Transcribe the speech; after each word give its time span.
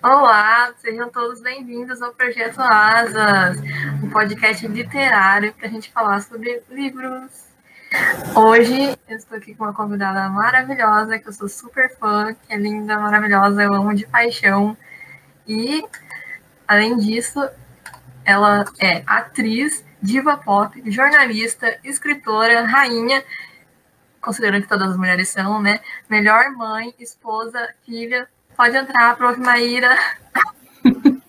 Olá, 0.00 0.72
sejam 0.78 1.10
todos 1.10 1.42
bem-vindos 1.42 2.00
ao 2.00 2.12
Projeto 2.12 2.60
Asas, 2.60 3.58
um 4.00 4.08
podcast 4.08 4.64
literário 4.68 5.52
para 5.52 5.66
a 5.66 5.70
gente 5.70 5.90
falar 5.90 6.20
sobre 6.22 6.62
livros. 6.70 7.48
Hoje 8.32 8.96
eu 9.08 9.16
estou 9.16 9.36
aqui 9.36 9.56
com 9.56 9.64
uma 9.64 9.74
convidada 9.74 10.28
maravilhosa, 10.28 11.18
que 11.18 11.28
eu 11.28 11.32
sou 11.32 11.48
super 11.48 11.90
fã, 11.98 12.32
que 12.32 12.54
é 12.54 12.56
linda, 12.56 12.96
maravilhosa, 12.96 13.60
eu 13.64 13.74
amo 13.74 13.92
de 13.92 14.06
paixão. 14.06 14.76
E, 15.48 15.84
além 16.68 16.96
disso, 16.96 17.40
ela 18.24 18.66
é 18.78 19.02
atriz, 19.04 19.84
diva 20.00 20.36
pop, 20.36 20.80
jornalista, 20.92 21.76
escritora, 21.82 22.64
rainha, 22.64 23.24
considerando 24.20 24.62
que 24.62 24.68
todas 24.68 24.92
as 24.92 24.96
mulheres 24.96 25.28
são, 25.28 25.60
né? 25.60 25.80
Melhor 26.08 26.52
mãe, 26.52 26.94
esposa, 27.00 27.74
filha, 27.84 28.28
Pode 28.58 28.76
entrar, 28.76 29.16
prof. 29.16 29.38
Maíra. 29.38 29.96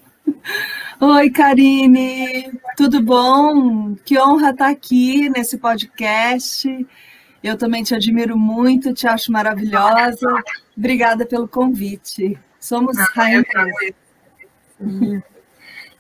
Oi, 0.99 1.29
Karine, 1.29 2.59
tudo 2.75 3.03
bom? 3.03 3.93
Que 4.03 4.17
honra 4.17 4.49
estar 4.49 4.69
aqui 4.69 5.29
nesse 5.29 5.59
podcast. 5.59 6.87
Eu 7.43 7.55
também 7.55 7.83
te 7.83 7.93
admiro 7.93 8.35
muito, 8.35 8.95
te 8.95 9.07
acho 9.07 9.31
maravilhosa. 9.31 10.27
Obrigada 10.75 11.23
pelo 11.23 11.47
convite. 11.47 12.35
Somos 12.59 12.97
ah, 12.97 13.07
rainhas. 13.13 13.45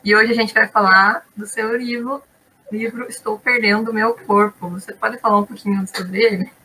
E 0.03 0.15
hoje 0.15 0.31
a 0.31 0.35
gente 0.35 0.51
vai 0.51 0.67
falar 0.67 1.27
do 1.37 1.45
seu 1.45 1.77
livro, 1.77 2.23
livro 2.71 3.07
Estou 3.07 3.37
Perdendo 3.37 3.91
o 3.91 3.93
Meu 3.93 4.15
Corpo. 4.15 4.67
Você 4.69 4.93
pode 4.93 5.19
falar 5.19 5.37
um 5.37 5.45
pouquinho 5.45 5.85
sobre 5.95 6.23
ele? 6.23 6.58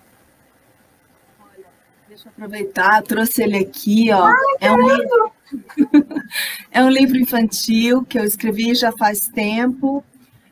Deixa 2.14 2.28
eu 2.28 2.32
aproveitar, 2.32 3.02
trouxe 3.02 3.42
ele 3.42 3.56
aqui, 3.56 4.12
ó. 4.12 4.32
é 4.60 4.70
um 4.70 4.88
livro, 4.88 5.32
é 6.70 6.84
um 6.84 6.88
livro 6.88 7.16
infantil 7.18 8.04
que 8.04 8.16
eu 8.16 8.22
escrevi 8.22 8.72
já 8.72 8.92
faz 8.92 9.26
tempo. 9.26 10.04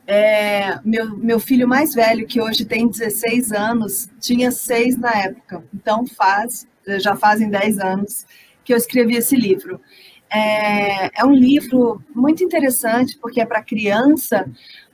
É, 0.04 0.80
meu, 0.84 1.16
meu 1.16 1.38
filho 1.38 1.68
mais 1.68 1.94
velho, 1.94 2.26
que 2.26 2.40
hoje 2.40 2.64
tem 2.64 2.88
16 2.88 3.52
anos, 3.52 4.10
tinha 4.18 4.50
seis 4.50 4.98
na 4.98 5.12
época. 5.12 5.62
Então 5.72 6.04
faz, 6.04 6.66
já 6.98 7.14
fazem 7.14 7.48
10 7.48 7.78
anos 7.78 8.26
que 8.64 8.72
eu 8.72 8.76
escrevi 8.76 9.14
esse 9.14 9.36
livro. 9.36 9.80
É, 10.28 11.20
é 11.20 11.24
um 11.24 11.32
livro 11.32 12.02
muito 12.12 12.42
interessante 12.42 13.16
porque 13.18 13.40
é 13.40 13.46
para 13.46 13.62
criança, 13.62 14.50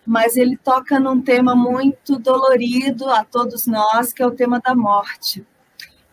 mas 0.06 0.36
ele 0.36 0.58
toca 0.58 1.00
num 1.00 1.18
tema 1.22 1.56
muito 1.56 2.18
dolorido 2.18 3.08
a 3.08 3.24
todos 3.24 3.66
nós, 3.66 4.12
que 4.12 4.22
é 4.22 4.26
o 4.26 4.32
tema 4.32 4.60
da 4.60 4.74
morte. 4.74 5.46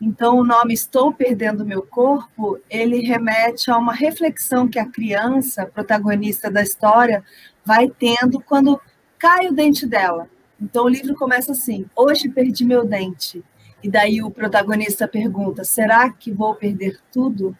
Então, 0.08 0.38
o 0.38 0.44
nome 0.44 0.72
Estou 0.72 1.12
Perdendo 1.12 1.66
Meu 1.66 1.82
Corpo, 1.82 2.60
ele 2.70 3.00
remete 3.00 3.72
a 3.72 3.78
uma 3.80 3.92
reflexão 3.92 4.68
que 4.68 4.78
a 4.78 4.86
criança, 4.86 5.66
protagonista 5.66 6.48
da 6.52 6.62
história, 6.62 7.24
vai 7.66 7.90
tendo 7.90 8.40
quando 8.40 8.80
cai 9.18 9.48
o 9.48 9.52
dente 9.52 9.88
dela. 9.88 10.30
Então, 10.62 10.86
o 10.86 10.90
livro 10.90 11.16
começa 11.16 11.54
assim: 11.54 11.88
Hoje 11.96 12.30
perdi 12.30 12.64
meu 12.64 12.86
dente. 12.86 13.44
E 13.82 13.90
daí 13.90 14.22
o 14.22 14.30
protagonista 14.30 15.08
pergunta: 15.08 15.64
Será 15.64 16.08
que 16.12 16.32
vou 16.32 16.54
perder 16.54 17.00
tudo? 17.12 17.58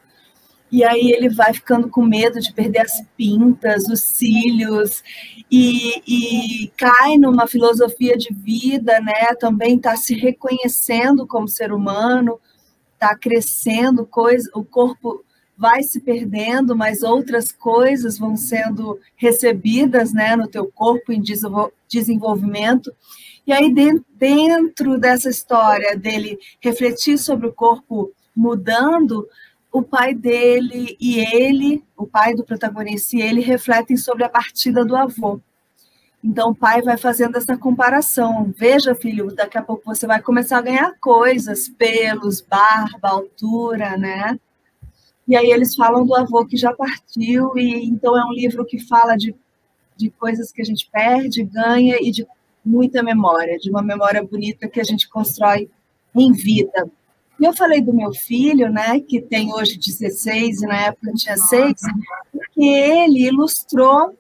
E 0.76 0.84
aí 0.84 1.10
ele 1.10 1.30
vai 1.30 1.54
ficando 1.54 1.88
com 1.88 2.04
medo 2.04 2.38
de 2.38 2.52
perder 2.52 2.82
as 2.82 3.02
pintas, 3.16 3.88
os 3.88 4.02
cílios, 4.02 5.02
e, 5.50 6.02
e 6.06 6.68
cai 6.76 7.18
numa 7.18 7.48
filosofia 7.48 8.18
de 8.18 8.34
vida, 8.34 9.00
né? 9.00 9.34
Também 9.40 9.78
está 9.78 9.96
se 9.96 10.14
reconhecendo 10.14 11.26
como 11.26 11.48
ser 11.48 11.72
humano, 11.72 12.38
está 12.94 13.16
crescendo, 13.16 14.06
coisa, 14.06 14.52
o 14.54 14.66
corpo 14.66 15.24
vai 15.58 15.82
se 15.82 16.02
perdendo, 16.02 16.76
mas 16.76 17.04
outras 17.04 17.54
coisas 17.54 18.20
vão 18.20 18.36
sendo 18.36 19.00
recebidas, 19.16 20.12
né, 20.12 20.36
no 20.36 20.46
teu 20.46 20.70
corpo 20.70 21.14
em 21.14 21.24
desenvolvimento. 21.88 22.92
E 23.48 23.54
aí 23.54 23.74
dentro 23.74 25.00
dessa 25.00 25.30
história 25.30 25.96
dele 25.96 26.38
refletir 26.60 27.18
sobre 27.18 27.48
o 27.48 27.54
corpo 27.54 28.12
mudando, 28.36 29.26
o 29.76 29.84
pai 29.84 30.14
dele 30.14 30.96
e 31.02 31.20
ele, 31.20 31.84
o 31.98 32.08
pai 32.08 32.34
do 32.34 32.46
protagonista 32.46 33.18
e 33.18 33.22
ele, 33.22 33.42
refletem 33.42 33.98
sobre 33.98 34.24
a 34.24 34.30
partida 34.30 34.86
do 34.86 34.96
avô. 34.96 35.42
Então 36.24 36.52
o 36.52 36.56
pai 36.56 36.82
vai 36.82 36.96
fazendo 36.96 37.36
essa 37.36 37.58
comparação. 37.58 38.54
Veja, 38.58 38.96
filho, 38.96 39.36
daqui 39.36 39.58
a 39.58 39.62
pouco 39.62 39.84
você 39.86 40.08
vai 40.08 40.22
começar 40.22 40.60
a 40.60 40.62
ganhar 40.62 40.94
coisas, 41.02 41.68
pelos, 41.68 42.40
barba, 42.40 43.10
altura, 43.10 43.98
né? 43.98 44.40
E 45.28 45.36
aí 45.36 45.52
eles 45.52 45.76
falam 45.76 46.06
do 46.06 46.16
avô 46.16 46.46
que 46.46 46.56
já 46.56 46.74
partiu, 46.74 47.58
e 47.58 47.86
então 47.86 48.18
é 48.18 48.24
um 48.24 48.32
livro 48.32 48.64
que 48.66 48.80
fala 48.80 49.18
de, 49.18 49.36
de 49.98 50.10
coisas 50.10 50.54
que 50.54 50.62
a 50.62 50.66
gente 50.66 50.90
perde, 50.90 51.44
ganha 51.44 51.98
e 52.00 52.12
de 52.12 52.26
muita 52.64 53.04
memória, 53.04 53.58
de 53.58 53.70
uma 53.70 53.82
memória 53.82 54.24
bonita 54.24 54.70
que 54.70 54.80
a 54.80 54.86
gente 54.86 55.10
constrói 55.10 55.70
em 56.16 56.32
vida. 56.32 56.90
E 57.40 57.46
eu 57.46 57.54
falei 57.54 57.82
do 57.82 57.94
meu 57.94 58.14
filho, 58.14 58.70
né, 58.70 59.00
que 59.00 59.22
tem 59.22 59.54
hoje 59.54 59.78
16 59.78 60.62
e 60.62 60.68
na 60.68 60.86
época 60.88 61.12
tinha 61.14 61.38
6, 61.38 61.74
porque 62.32 62.66
ele 62.66 63.28
ilustrou 63.28 64.18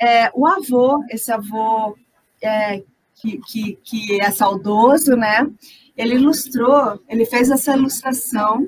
é, 0.00 0.30
o 0.34 0.46
avô, 0.46 1.02
esse 1.10 1.30
avô 1.32 1.96
é, 2.42 2.82
que, 3.14 3.40
que, 3.46 3.78
que 3.82 4.20
é 4.20 4.30
saudoso, 4.30 5.16
né? 5.16 5.48
Ele 5.96 6.14
ilustrou, 6.16 7.00
ele 7.08 7.24
fez 7.24 7.50
essa 7.50 7.74
ilustração. 7.74 8.66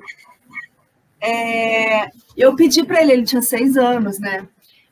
É, 1.21 2.09
eu 2.35 2.55
pedi 2.55 2.83
para 2.83 3.01
ele, 3.01 3.11
ele 3.13 3.23
tinha 3.23 3.41
seis 3.41 3.77
anos, 3.77 4.19
né? 4.19 4.47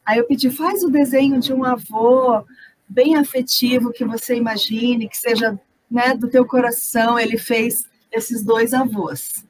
Aí 0.06 0.20
eu 0.20 0.26
pedi, 0.26 0.50
faz 0.50 0.84
o 0.84 0.90
desenho 0.90 1.40
de 1.40 1.52
um 1.52 1.64
avô 1.64 2.44
bem 2.88 3.16
afetivo 3.16 3.92
que 3.92 4.06
você 4.06 4.36
imagine, 4.36 5.10
que 5.10 5.18
seja 5.18 5.60
né, 5.90 6.14
do 6.14 6.30
teu 6.30 6.46
coração. 6.46 7.20
Ele 7.20 7.38
fez 7.38 7.86
esses 8.18 8.44
dois 8.44 8.74
avós. 8.74 9.46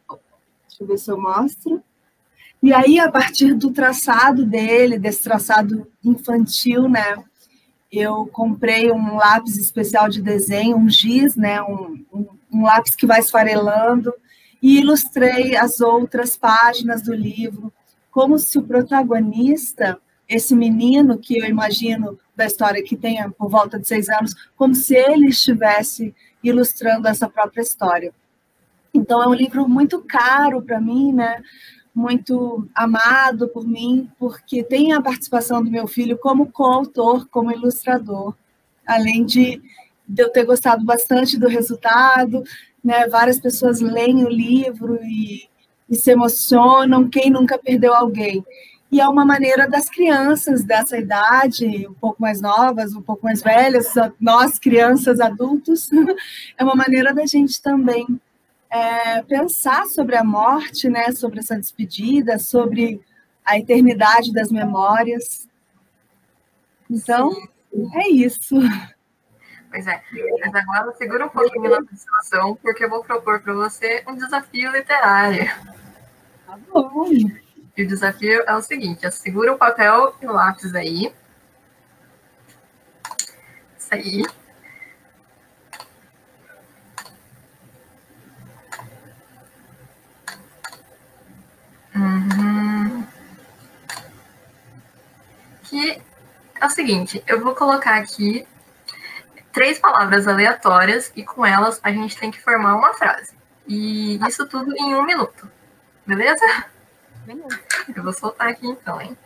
Deixa 0.68 0.84
eu 0.84 0.88
ver 0.88 0.98
se 0.98 1.12
eu 1.12 1.20
mostro. 1.20 1.82
E 2.62 2.74
aí, 2.74 3.00
a 3.00 3.12
partir 3.12 3.54
do 3.54 3.72
traçado 3.72 4.46
dele, 4.46 4.98
desse 4.98 5.24
traçado 5.24 5.88
infantil, 6.04 6.90
né, 6.90 7.24
eu 7.92 8.26
comprei 8.28 8.92
um 8.92 9.16
lápis 9.16 9.58
especial 9.58 10.10
de 10.10 10.22
desenho, 10.22 10.78
um 10.78 10.90
giz, 10.90 11.36
né, 11.36 11.62
um, 11.62 12.04
um, 12.12 12.28
um 12.52 12.64
lápis 12.64 12.96
que 12.96 13.06
vai 13.06 13.20
esfarelando, 13.20 14.14
e 14.62 14.80
ilustrei 14.80 15.56
as 15.56 15.80
outras 15.80 16.36
páginas 16.36 17.02
do 17.04 17.14
livro, 17.14 17.72
como 18.12 18.40
se 18.40 18.58
o 18.58 18.64
protagonista, 18.64 20.00
esse 20.28 20.56
menino 20.56 21.18
que 21.18 21.38
eu 21.38 21.46
imagino 21.46 22.20
da 22.36 22.46
história 22.46 22.84
que 22.84 22.98
tenha 22.98 23.30
por 23.30 23.50
volta 23.50 23.80
de 23.80 23.88
seis 23.88 24.10
anos, 24.10 24.34
como 24.56 24.74
se 24.74 24.96
ele 24.96 25.28
estivesse 25.28 26.14
ilustrando 26.44 27.08
essa 27.08 27.30
própria 27.30 27.62
história. 27.62 28.14
Então 29.08 29.24
é 29.24 29.28
um 29.30 29.34
livro 29.34 29.70
muito 29.70 30.02
caro 30.02 30.62
para 30.62 30.82
mim, 30.82 31.14
né? 31.14 31.42
Muito 31.96 32.68
amado 32.76 33.48
por 33.48 33.66
mim, 33.66 34.12
porque 34.20 34.62
tem 34.62 34.92
a 34.92 35.02
participação 35.02 35.64
do 35.64 35.72
meu 35.72 35.88
filho 35.88 36.18
como 36.18 36.52
coautor, 36.52 37.26
como 37.30 37.50
ilustrador, 37.50 38.36
além 38.86 39.24
de, 39.24 39.62
de 40.06 40.22
eu 40.22 40.30
ter 40.30 40.44
gostado 40.44 40.84
bastante 40.84 41.40
do 41.40 41.48
resultado, 41.48 42.44
né? 42.84 43.08
Várias 43.08 43.40
pessoas 43.40 43.80
leem 43.80 44.26
o 44.26 44.30
livro 44.30 45.00
e, 45.02 45.48
e 45.90 45.96
se 45.96 46.12
emocionam. 46.12 47.08
Quem 47.08 47.30
nunca 47.30 47.58
perdeu 47.58 47.94
alguém? 47.94 48.44
E 48.92 49.00
é 49.00 49.08
uma 49.08 49.24
maneira 49.24 49.70
das 49.70 49.90
crianças 49.90 50.66
dessa 50.66 50.98
idade, 50.98 51.88
um 51.88 51.94
pouco 51.94 52.22
mais 52.22 52.42
novas, 52.42 52.94
um 52.94 53.02
pouco 53.02 53.24
mais 53.24 53.42
velhas, 53.42 53.88
nós 54.20 54.60
crianças, 54.60 55.22
adultos, 55.22 55.90
é 56.60 56.64
uma 56.64 56.76
maneira 56.76 57.14
da 57.14 57.26
gente 57.26 57.62
também 57.62 58.06
é, 58.70 59.22
pensar 59.24 59.86
sobre 59.86 60.16
a 60.16 60.24
morte, 60.24 60.90
né, 60.90 61.12
sobre 61.12 61.40
essa 61.40 61.58
despedida, 61.58 62.38
sobre 62.38 63.02
a 63.46 63.58
eternidade 63.58 64.34
das 64.34 64.52
memórias. 64.52 65.48
Então, 66.90 67.32
é 67.96 68.10
isso. 68.10 68.56
Pois 69.70 69.86
é. 69.86 70.02
Mas 70.40 70.56
agora 70.56 70.94
segura 70.94 71.26
um 71.26 71.30
pouquinho 71.30 71.70
na 71.70 71.82
discussão, 71.82 72.56
porque 72.62 72.86
eu 72.86 72.90
vou 72.90 73.04
propor 73.04 73.42
para 73.42 73.54
você 73.54 74.04
um 74.08 74.16
desafio 74.16 74.72
literário. 74.72 75.46
Tá 76.46 76.58
bom. 76.72 77.06
E 77.76 77.84
o 77.84 77.88
desafio 77.88 78.44
é 78.48 78.56
o 78.56 78.62
seguinte: 78.62 79.10
segura 79.12 79.54
o 79.54 79.58
papel 79.58 80.16
e 80.22 80.26
o 80.26 80.32
lápis 80.32 80.74
aí. 80.74 81.14
Isso 83.78 83.90
aí. 83.92 84.24
Uhum. 91.98 93.04
Que 95.64 96.02
é 96.60 96.66
o 96.66 96.70
seguinte, 96.70 97.24
eu 97.28 97.42
vou 97.42 97.56
colocar 97.56 97.96
aqui 97.96 98.48
três 99.52 99.80
palavras 99.80 100.28
aleatórias 100.28 101.12
e 101.16 101.24
com 101.24 101.44
elas 101.46 101.80
a 101.82 101.92
gente 101.92 102.16
tem 102.18 102.30
que 102.30 102.42
formar 102.42 102.76
uma 102.76 102.94
frase. 102.94 103.36
E 103.68 104.18
isso 104.28 104.48
tudo 104.48 104.72
em 104.78 104.96
um 104.96 105.04
minuto. 105.04 105.50
Beleza? 106.06 106.46
Beleza. 107.26 107.60
Eu 107.96 108.04
vou 108.04 108.14
soltar 108.14 108.50
aqui 108.50 108.68
então, 108.68 109.02
hein? 109.02 109.18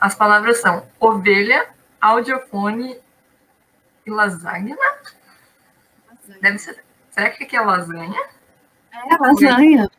As 0.00 0.14
palavras 0.14 0.60
são 0.60 0.86
ovelha, 0.98 1.68
audiofone 2.00 2.98
e 4.06 4.10
lasanha. 4.10 4.78
Deve 6.40 6.58
ser. 6.58 6.82
Será 7.10 7.28
que 7.30 7.44
aqui 7.44 7.56
é 7.56 7.60
lasanha? 7.60 8.18
É 8.92 9.16
lasanha. 9.16 9.90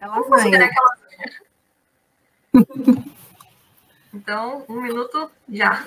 É 0.00 0.06
lasanha. 0.06 0.70
Então, 4.14 4.64
um 4.68 4.80
minuto 4.80 5.30
já. 5.48 5.84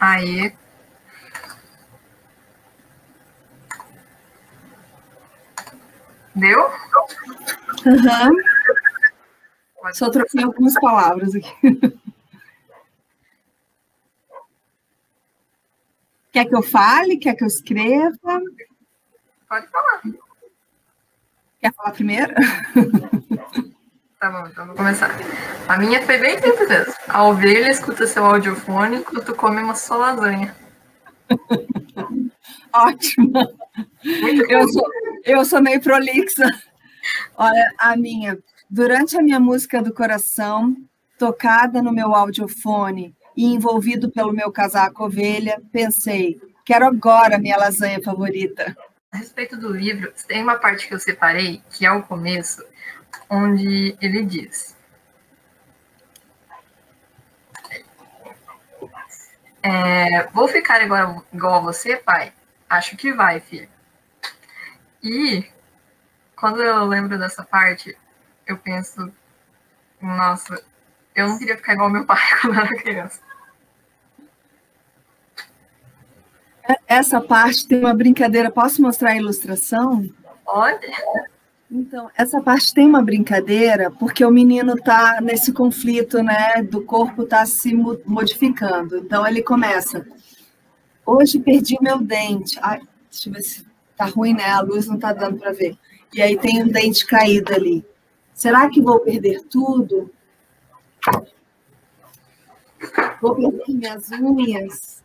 Aí. 0.00 0.52
Deu? 6.34 6.70
Uhum. 7.86 8.36
Só 9.92 10.10
troquei 10.10 10.42
algumas 10.44 10.74
palavras 10.74 11.34
aqui. 11.34 11.50
Quer 16.30 16.44
que 16.44 16.54
eu 16.54 16.62
fale? 16.62 17.16
Quer 17.16 17.34
que 17.34 17.42
eu 17.42 17.48
escreva? 17.48 18.40
Pode 19.48 19.66
falar. 19.68 20.02
Quer 21.60 21.74
falar 21.74 21.92
primeiro? 21.92 22.34
Tá 24.20 24.30
bom, 24.30 24.48
então 24.48 24.66
vou 24.66 24.74
começar. 24.74 25.10
A 25.68 25.78
minha 25.78 26.02
foi 26.04 26.18
bem 26.18 26.36
simples 26.40 26.68
mesmo. 26.68 26.92
A 27.08 27.24
ovelha 27.24 27.70
escuta 27.70 28.06
seu 28.06 28.24
audiofone 28.24 28.98
enquanto 28.98 29.34
come 29.34 29.62
uma 29.62 29.74
só 29.74 29.96
lasanha. 29.96 30.54
Ótimo. 32.72 33.32
Eu 34.48 34.68
sou, 34.68 34.84
eu 35.24 35.44
sou 35.44 35.62
meio 35.62 35.80
prolixa. 35.80 36.46
Olha, 37.36 37.74
a 37.78 37.96
minha. 37.96 38.38
Durante 38.70 39.16
a 39.16 39.22
minha 39.22 39.40
música 39.40 39.82
do 39.82 39.92
coração, 39.92 40.76
tocada 41.18 41.82
no 41.82 41.92
meu 41.92 42.14
audiofone 42.14 43.14
e 43.36 43.46
envolvido 43.46 44.10
pelo 44.10 44.32
meu 44.32 44.52
casaco 44.52 45.04
ovelha, 45.04 45.60
pensei, 45.72 46.40
quero 46.64 46.86
agora 46.86 47.38
minha 47.38 47.56
lasanha 47.56 48.02
favorita. 48.02 48.76
A 49.10 49.16
respeito 49.16 49.56
do 49.56 49.72
livro, 49.72 50.12
tem 50.26 50.42
uma 50.42 50.56
parte 50.56 50.86
que 50.86 50.92
eu 50.92 51.00
separei, 51.00 51.62
que 51.70 51.86
é 51.86 51.90
o 51.90 52.02
começo, 52.02 52.62
onde 53.30 53.96
ele 54.02 54.22
diz: 54.22 54.76
é, 59.62 60.26
Vou 60.28 60.48
ficar 60.48 60.82
igual, 60.82 61.24
igual 61.32 61.54
a 61.56 61.60
você, 61.60 61.96
pai? 61.96 62.32
Acho 62.68 62.96
que 62.96 63.12
vai, 63.12 63.40
filho. 63.40 63.68
E 65.02 65.46
quando 66.36 66.62
eu 66.62 66.84
lembro 66.84 67.18
dessa 67.18 67.42
parte, 67.42 67.96
eu 68.46 68.56
penso: 68.58 69.12
Nossa, 70.00 70.62
eu 71.14 71.28
não 71.28 71.38
queria 71.38 71.56
ficar 71.56 71.74
igual 71.74 71.90
meu 71.90 72.04
pai 72.04 72.18
quando 72.40 72.60
era 72.60 72.76
criança. 72.76 73.20
Essa 76.86 77.20
parte 77.20 77.66
tem 77.66 77.78
uma 77.78 77.94
brincadeira. 77.94 78.50
Posso 78.50 78.82
mostrar 78.82 79.10
a 79.10 79.16
ilustração? 79.16 80.08
Pode. 80.44 80.86
Então, 81.70 82.10
essa 82.16 82.40
parte 82.40 82.72
tem 82.72 82.86
uma 82.86 83.02
brincadeira, 83.02 83.90
porque 83.90 84.24
o 84.24 84.30
menino 84.30 84.74
está 84.74 85.20
nesse 85.20 85.52
conflito, 85.52 86.22
né? 86.22 86.62
Do 86.62 86.82
corpo 86.82 87.24
está 87.24 87.44
se 87.44 87.74
modificando. 88.06 88.96
Então, 88.96 89.26
ele 89.26 89.42
começa. 89.42 90.06
Hoje 91.04 91.38
perdi 91.38 91.76
meu 91.80 91.98
dente. 91.98 92.58
Ai, 92.62 92.80
deixa 93.10 93.28
eu 93.28 93.32
ver 93.34 93.42
se 93.42 93.66
tá 93.96 94.06
ruim, 94.06 94.32
né? 94.32 94.44
A 94.44 94.60
luz 94.60 94.86
não 94.86 94.94
está 94.94 95.12
dando 95.12 95.38
para 95.38 95.52
ver. 95.52 95.76
E 96.14 96.22
aí 96.22 96.38
tem 96.38 96.62
um 96.62 96.68
dente 96.68 97.06
caído 97.06 97.52
ali. 97.52 97.84
Será 98.32 98.70
que 98.70 98.80
vou 98.80 99.00
perder 99.00 99.42
tudo? 99.42 100.10
Vou 103.20 103.34
perder 103.34 103.64
minhas 103.68 104.10
unhas? 104.12 105.02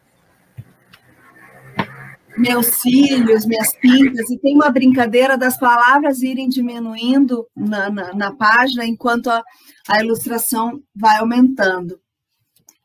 Meus 2.37 2.67
cílios, 2.67 3.45
minhas 3.45 3.75
pintas, 3.75 4.29
e 4.29 4.37
tem 4.39 4.55
uma 4.55 4.69
brincadeira 4.69 5.37
das 5.37 5.57
palavras 5.57 6.21
irem 6.21 6.49
diminuindo 6.49 7.47
na, 7.55 7.89
na, 7.89 8.13
na 8.13 8.35
página 8.35 8.85
enquanto 8.85 9.29
a, 9.29 9.43
a, 9.87 10.01
ilustração 10.01 10.81
vai 10.95 11.17
aumentando. 11.17 11.99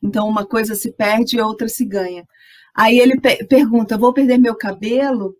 Então, 0.02 0.28
uma 0.28 0.46
coisa 0.46 0.74
se 0.74 0.92
perde 0.92 1.36
e 1.36 1.40
outra 1.40 1.68
se 1.68 1.84
ganha. 1.84 2.24
Aí 2.74 2.98
ele 2.98 3.20
pe 3.20 3.44
pergunta: 3.46 3.98
vou 3.98 4.12
perder 4.12 4.38
meu 4.38 4.54
cabelo? 4.54 5.34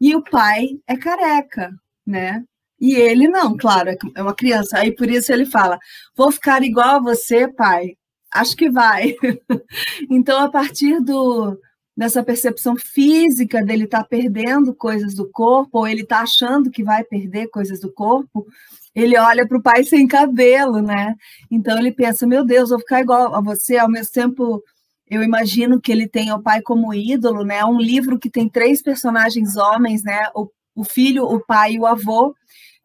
E 0.00 0.14
o 0.14 0.22
pai 0.22 0.68
é 0.86 0.96
careca, 0.96 1.70
né? 2.06 2.44
E 2.80 2.94
ele 2.94 3.28
não, 3.28 3.56
claro, 3.56 3.90
é 4.14 4.22
uma 4.22 4.34
criança. 4.34 4.78
Aí 4.78 4.92
por 4.92 5.08
isso 5.08 5.32
ele 5.32 5.46
fala: 5.46 5.78
vou 6.16 6.30
ficar 6.30 6.62
igual 6.62 6.96
a 6.96 7.00
você, 7.00 7.48
pai. 7.48 7.96
Acho 8.32 8.56
que 8.56 8.68
vai. 8.68 9.14
então, 10.10 10.40
a 10.40 10.50
partir 10.50 11.00
do, 11.00 11.56
dessa 11.96 12.22
percepção 12.22 12.76
física 12.76 13.64
dele 13.64 13.84
estar 13.84 14.02
tá 14.02 14.08
perdendo 14.08 14.74
coisas 14.74 15.14
do 15.14 15.30
corpo, 15.30 15.78
ou 15.78 15.88
ele 15.88 16.02
está 16.02 16.20
achando 16.20 16.70
que 16.70 16.82
vai 16.82 17.04
perder 17.04 17.48
coisas 17.48 17.80
do 17.80 17.92
corpo, 17.92 18.46
ele 18.94 19.18
olha 19.18 19.46
para 19.46 19.58
o 19.58 19.62
pai 19.62 19.84
sem 19.84 20.06
cabelo, 20.06 20.80
né? 20.80 21.14
Então 21.50 21.78
ele 21.78 21.92
pensa, 21.92 22.26
meu 22.26 22.44
Deus, 22.44 22.70
vou 22.70 22.78
ficar 22.78 23.00
igual 23.00 23.34
a 23.34 23.40
você, 23.40 23.76
ao 23.76 23.88
mesmo 23.88 24.12
tempo 24.12 24.62
eu 25.08 25.22
imagino 25.22 25.80
que 25.80 25.92
ele 25.92 26.08
tem 26.08 26.32
o 26.32 26.42
pai 26.42 26.62
como 26.62 26.94
ídolo, 26.94 27.44
né? 27.44 27.64
Um 27.64 27.78
livro 27.78 28.18
que 28.18 28.30
tem 28.30 28.48
três 28.48 28.82
personagens 28.82 29.56
homens, 29.56 30.02
né? 30.02 30.28
O, 30.34 30.48
o 30.74 30.84
filho, 30.84 31.24
o 31.24 31.44
pai 31.44 31.74
e 31.74 31.80
o 31.80 31.86
avô. 31.86 32.34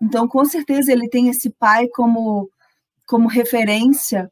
Então, 0.01 0.27
com 0.27 0.43
certeza, 0.45 0.91
ele 0.91 1.09
tem 1.09 1.29
esse 1.29 1.49
pai 1.49 1.87
como, 1.89 2.49
como 3.07 3.27
referência 3.27 4.31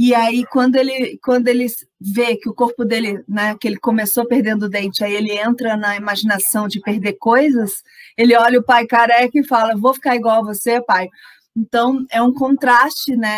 e 0.00 0.14
aí, 0.14 0.44
quando 0.46 0.76
ele, 0.76 1.18
quando 1.24 1.48
ele 1.48 1.66
vê 2.00 2.36
que 2.36 2.48
o 2.48 2.54
corpo 2.54 2.84
dele, 2.84 3.20
né, 3.26 3.56
que 3.60 3.66
ele 3.66 3.78
começou 3.78 4.24
perdendo 4.24 4.66
o 4.66 4.68
dente, 4.68 5.02
aí 5.02 5.12
ele 5.12 5.32
entra 5.36 5.76
na 5.76 5.96
imaginação 5.96 6.68
de 6.68 6.80
perder 6.80 7.14
coisas, 7.14 7.82
ele 8.16 8.36
olha 8.36 8.60
o 8.60 8.62
pai 8.62 8.86
careca 8.86 9.36
e 9.36 9.44
fala: 9.44 9.76
Vou 9.76 9.92
ficar 9.92 10.14
igual 10.14 10.38
a 10.38 10.54
você, 10.54 10.80
pai. 10.80 11.08
Então, 11.56 12.06
é 12.12 12.22
um 12.22 12.32
contraste, 12.32 13.16
né? 13.16 13.36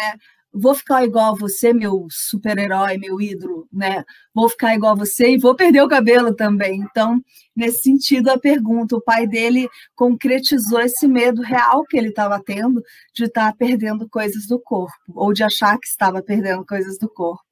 Vou 0.53 0.75
ficar 0.75 1.05
igual 1.05 1.33
a 1.33 1.39
você, 1.39 1.73
meu 1.73 2.07
super-herói, 2.11 2.99
meu 2.99 3.21
ídolo, 3.21 3.69
né? 3.73 4.05
Vou 4.35 4.49
ficar 4.49 4.75
igual 4.75 4.93
a 4.93 4.97
você 4.97 5.31
e 5.31 5.39
vou 5.39 5.55
perder 5.55 5.83
o 5.83 5.89
cabelo 5.89 6.35
também. 6.35 6.81
Então, 6.81 7.23
nesse 7.55 7.83
sentido, 7.83 8.31
a 8.31 8.39
pergunta, 8.39 8.97
o 8.97 9.01
pai 9.01 9.27
dele 9.27 9.69
concretizou 9.95 10.81
esse 10.81 11.07
medo 11.07 11.43
real 11.43 11.85
que 11.85 11.97
ele 11.97 12.09
estava 12.09 12.43
tendo 12.43 12.83
de 13.15 13.25
estar 13.25 13.53
tá 13.53 13.57
perdendo 13.57 14.09
coisas 14.09 14.47
do 14.47 14.59
corpo, 14.61 14.95
ou 15.09 15.33
de 15.33 15.45
achar 15.45 15.79
que 15.79 15.87
estava 15.87 16.23
perdendo 16.23 16.65
coisas 16.67 16.99
do 16.99 17.09
corpo. 17.09 17.45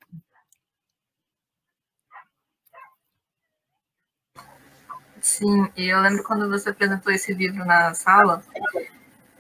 Sim, 5.21 5.69
e 5.76 5.88
eu 5.88 6.00
lembro 6.00 6.23
quando 6.23 6.49
você 6.49 6.71
apresentou 6.71 7.12
esse 7.12 7.35
livro 7.35 7.64
na 7.64 7.93
sala, 7.93 8.43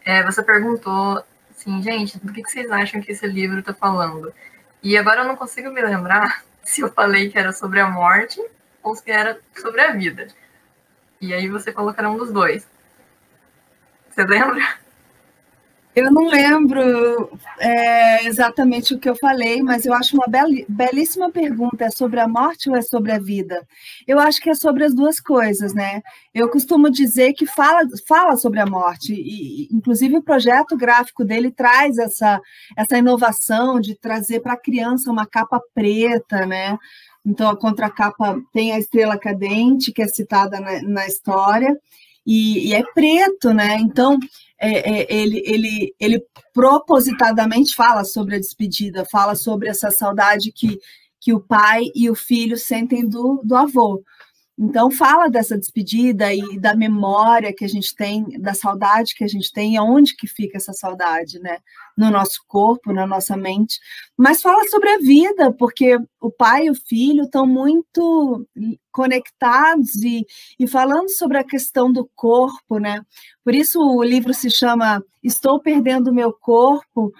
é, 0.04 0.22
você 0.24 0.42
perguntou 0.42 1.24
assim, 1.58 1.82
gente, 1.82 2.18
do 2.18 2.32
que, 2.32 2.42
vocês 2.42 2.70
acham 2.70 3.00
que 3.00 3.10
esse 3.10 3.26
livro 3.26 3.58
está 3.58 3.74
falando? 3.74 4.32
E 4.82 4.96
agora 4.96 5.22
eu 5.22 5.26
não 5.26 5.36
consigo 5.36 5.70
me 5.70 5.82
lembrar 5.82 6.44
se 6.62 6.80
eu 6.80 6.92
falei 6.92 7.28
que 7.28 7.38
era 7.38 7.52
sobre 7.52 7.80
a 7.80 7.90
morte 7.90 8.40
ou 8.82 8.94
se 8.94 9.10
era 9.10 9.40
sobre 9.56 9.80
a 9.80 9.92
vida. 9.92 10.28
E 11.20 11.34
aí 11.34 11.48
você 11.48 11.72
falou 11.72 11.92
que 11.92 12.00
era 12.00 12.08
um 12.08 12.16
dos 12.16 12.32
dois. 12.32 12.66
Você 14.08 14.24
lembra? 14.24 14.62
Eu 15.98 16.12
não 16.12 16.28
lembro 16.28 17.28
é, 17.58 18.24
exatamente 18.24 18.94
o 18.94 19.00
que 19.00 19.08
eu 19.08 19.16
falei, 19.16 19.60
mas 19.64 19.84
eu 19.84 19.92
acho 19.92 20.14
uma 20.14 20.26
belíssima 20.68 21.28
pergunta. 21.28 21.86
É 21.86 21.90
sobre 21.90 22.20
a 22.20 22.28
morte 22.28 22.70
ou 22.70 22.76
é 22.76 22.82
sobre 22.82 23.10
a 23.10 23.18
vida? 23.18 23.66
Eu 24.06 24.20
acho 24.20 24.40
que 24.40 24.48
é 24.48 24.54
sobre 24.54 24.84
as 24.84 24.94
duas 24.94 25.18
coisas, 25.18 25.74
né? 25.74 26.00
Eu 26.32 26.48
costumo 26.50 26.88
dizer 26.88 27.32
que 27.32 27.46
fala, 27.46 27.80
fala 28.06 28.36
sobre 28.36 28.60
a 28.60 28.66
morte, 28.66 29.12
e 29.12 29.68
inclusive 29.72 30.16
o 30.16 30.22
projeto 30.22 30.76
gráfico 30.76 31.24
dele 31.24 31.50
traz 31.50 31.98
essa, 31.98 32.40
essa 32.76 32.96
inovação 32.96 33.80
de 33.80 33.96
trazer 33.96 34.38
para 34.38 34.52
a 34.52 34.60
criança 34.60 35.10
uma 35.10 35.26
capa 35.26 35.60
preta, 35.74 36.46
né? 36.46 36.78
Então, 37.26 37.50
a 37.50 37.56
contracapa 37.56 38.40
tem 38.52 38.70
a 38.70 38.78
estrela 38.78 39.18
cadente, 39.18 39.90
que 39.90 40.00
é 40.00 40.06
citada 40.06 40.60
na, 40.60 40.80
na 40.80 41.06
história, 41.08 41.76
e, 42.24 42.68
e, 42.68 42.74
é 42.74 42.84
preto, 42.94 43.52
né? 43.52 43.78
Então, 43.80 44.16
é, 44.60 45.02
é, 45.02 45.14
ele, 45.14 45.42
ele, 45.46 45.94
ele 46.00 46.22
propositadamente 46.52 47.74
fala 47.74 48.04
sobre 48.04 48.36
a 48.36 48.38
despedida, 48.38 49.04
fala 49.04 49.34
sobre 49.34 49.68
essa 49.68 49.90
saudade 49.90 50.52
que, 50.52 50.78
que 51.20 51.32
o 51.32 51.40
pai 51.40 51.84
e 51.94 52.10
o 52.10 52.14
filho 52.14 52.56
sentem 52.56 53.08
do, 53.08 53.40
do 53.44 53.54
avô. 53.54 54.02
Então, 54.60 54.90
fala 54.90 55.30
dessa 55.30 55.56
despedida 55.56 56.34
e 56.34 56.58
da 56.58 56.74
memória 56.74 57.54
que 57.54 57.64
a 57.64 57.68
gente 57.68 57.94
tem, 57.94 58.24
da 58.40 58.52
saudade 58.52 59.14
que 59.14 59.22
a 59.22 59.28
gente 59.28 59.52
tem, 59.52 59.76
aonde 59.76 60.16
que 60.16 60.26
fica 60.26 60.56
essa 60.56 60.72
saudade, 60.72 61.38
né? 61.38 61.58
No 61.96 62.10
nosso 62.10 62.42
corpo, 62.48 62.92
na 62.92 63.06
nossa 63.06 63.36
mente. 63.36 63.78
Mas 64.16 64.42
fala 64.42 64.68
sobre 64.68 64.88
a 64.90 64.98
vida, 64.98 65.52
porque 65.52 65.96
o 66.20 66.28
pai 66.28 66.66
e 66.66 66.70
o 66.70 66.74
filho 66.74 67.24
estão 67.24 67.46
muito 67.46 68.44
conectados 68.90 69.94
e, 70.02 70.26
e 70.58 70.66
falando 70.66 71.08
sobre 71.10 71.38
a 71.38 71.44
questão 71.44 71.92
do 71.92 72.10
corpo, 72.16 72.80
né? 72.80 73.00
Por 73.44 73.54
isso 73.54 73.78
o 73.80 74.02
livro 74.02 74.34
se 74.34 74.50
chama 74.50 75.04
Estou 75.22 75.60
Perdendo 75.60 76.12
Meu 76.12 76.32
Corpo, 76.32 77.12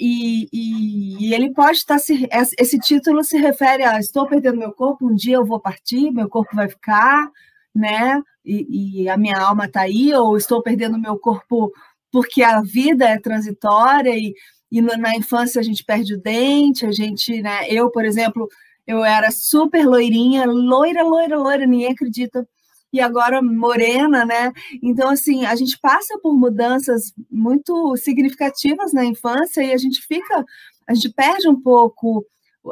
e, 0.00 0.48
e, 0.52 1.28
e, 1.28 1.34
ele 1.34 1.52
pode 1.52 1.78
estar 1.78 1.98
se 1.98 2.28
esse 2.58 2.78
título 2.78 3.22
se 3.22 3.38
refere 3.38 3.84
a 3.84 3.98
estou 4.00 4.26
perdendo 4.26 4.58
meu 4.58 4.72
corpo 4.72 5.06
um 5.06 5.14
dia 5.14 5.36
eu 5.36 5.44
vou 5.44 5.60
partir 5.60 6.10
meu 6.10 6.28
corpo 6.28 6.56
vai 6.56 6.68
ficar 6.68 7.30
né 7.74 8.20
e, 8.44 9.02
e 9.04 9.08
a 9.08 9.16
minha 9.16 9.38
alma 9.38 9.66
está 9.66 9.82
aí 9.82 10.12
ou 10.14 10.36
estou 10.36 10.62
perdendo 10.62 10.98
meu 10.98 11.16
corpo 11.18 11.70
porque 12.10 12.42
a 12.42 12.60
vida 12.60 13.08
é 13.08 13.20
transitória 13.20 14.16
e, 14.16 14.34
e 14.70 14.82
na 14.82 15.14
infância 15.14 15.60
a 15.60 15.64
gente 15.64 15.84
perde 15.84 16.14
o 16.14 16.20
dente 16.20 16.84
a 16.84 16.90
gente 16.90 17.40
né 17.40 17.68
eu 17.68 17.88
por 17.90 18.04
exemplo 18.04 18.48
eu 18.84 19.04
era 19.04 19.30
super 19.30 19.86
loirinha 19.86 20.44
loira 20.44 21.04
loira 21.04 21.38
loira 21.38 21.66
ninguém 21.66 21.92
acredita 21.92 22.44
e 22.92 23.00
agora 23.00 23.42
morena, 23.42 24.24
né? 24.24 24.52
Então, 24.82 25.10
assim, 25.10 25.44
a 25.44 25.54
gente 25.54 25.78
passa 25.80 26.18
por 26.20 26.34
mudanças 26.34 27.12
muito 27.30 27.96
significativas 27.96 28.92
na 28.92 29.04
infância 29.04 29.62
e 29.62 29.72
a 29.72 29.76
gente 29.76 30.00
fica, 30.02 30.44
a 30.86 30.94
gente 30.94 31.10
perde 31.10 31.48
um 31.48 31.60
pouco 31.60 32.24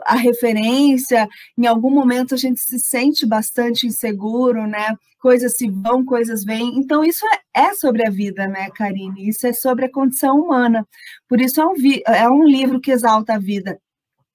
a 0.04 0.14
referência, 0.14 1.28
em 1.56 1.66
algum 1.66 1.90
momento 1.90 2.34
a 2.34 2.38
gente 2.38 2.60
se 2.60 2.78
sente 2.78 3.24
bastante 3.24 3.86
inseguro, 3.86 4.66
né? 4.66 4.94
Coisas 5.20 5.54
se 5.56 5.68
vão, 5.70 6.04
coisas 6.04 6.44
vêm. 6.44 6.76
Então, 6.76 7.04
isso 7.04 7.24
é, 7.54 7.68
é 7.68 7.74
sobre 7.74 8.06
a 8.06 8.10
vida, 8.10 8.46
né, 8.46 8.68
Karine? 8.70 9.28
Isso 9.28 9.46
é 9.46 9.52
sobre 9.52 9.86
a 9.86 9.90
condição 9.90 10.40
humana. 10.40 10.86
Por 11.28 11.40
isso, 11.40 11.60
é 11.60 11.66
um, 11.66 11.74
é 12.06 12.28
um 12.28 12.44
livro 12.44 12.80
que 12.80 12.90
exalta 12.90 13.34
a 13.34 13.38
vida, 13.38 13.80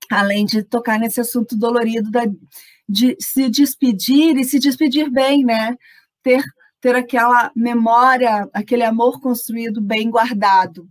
além 0.10 0.46
de 0.46 0.64
tocar 0.64 1.00
nesse 1.00 1.22
assunto 1.22 1.56
dolorido 1.56 2.10
da 2.10 2.24
de 2.92 3.16
se 3.22 3.50
despedir 3.50 4.38
e 4.38 4.44
se 4.44 4.60
despedir 4.60 5.10
bem, 5.10 5.46
né? 5.46 5.78
Ter, 6.22 6.44
ter 6.82 6.94
aquela 6.94 7.50
memória, 7.56 8.50
aquele 8.54 8.84
amor 8.84 9.22
construído 9.22 9.80
bem 9.80 10.10
guardado. 10.12 10.90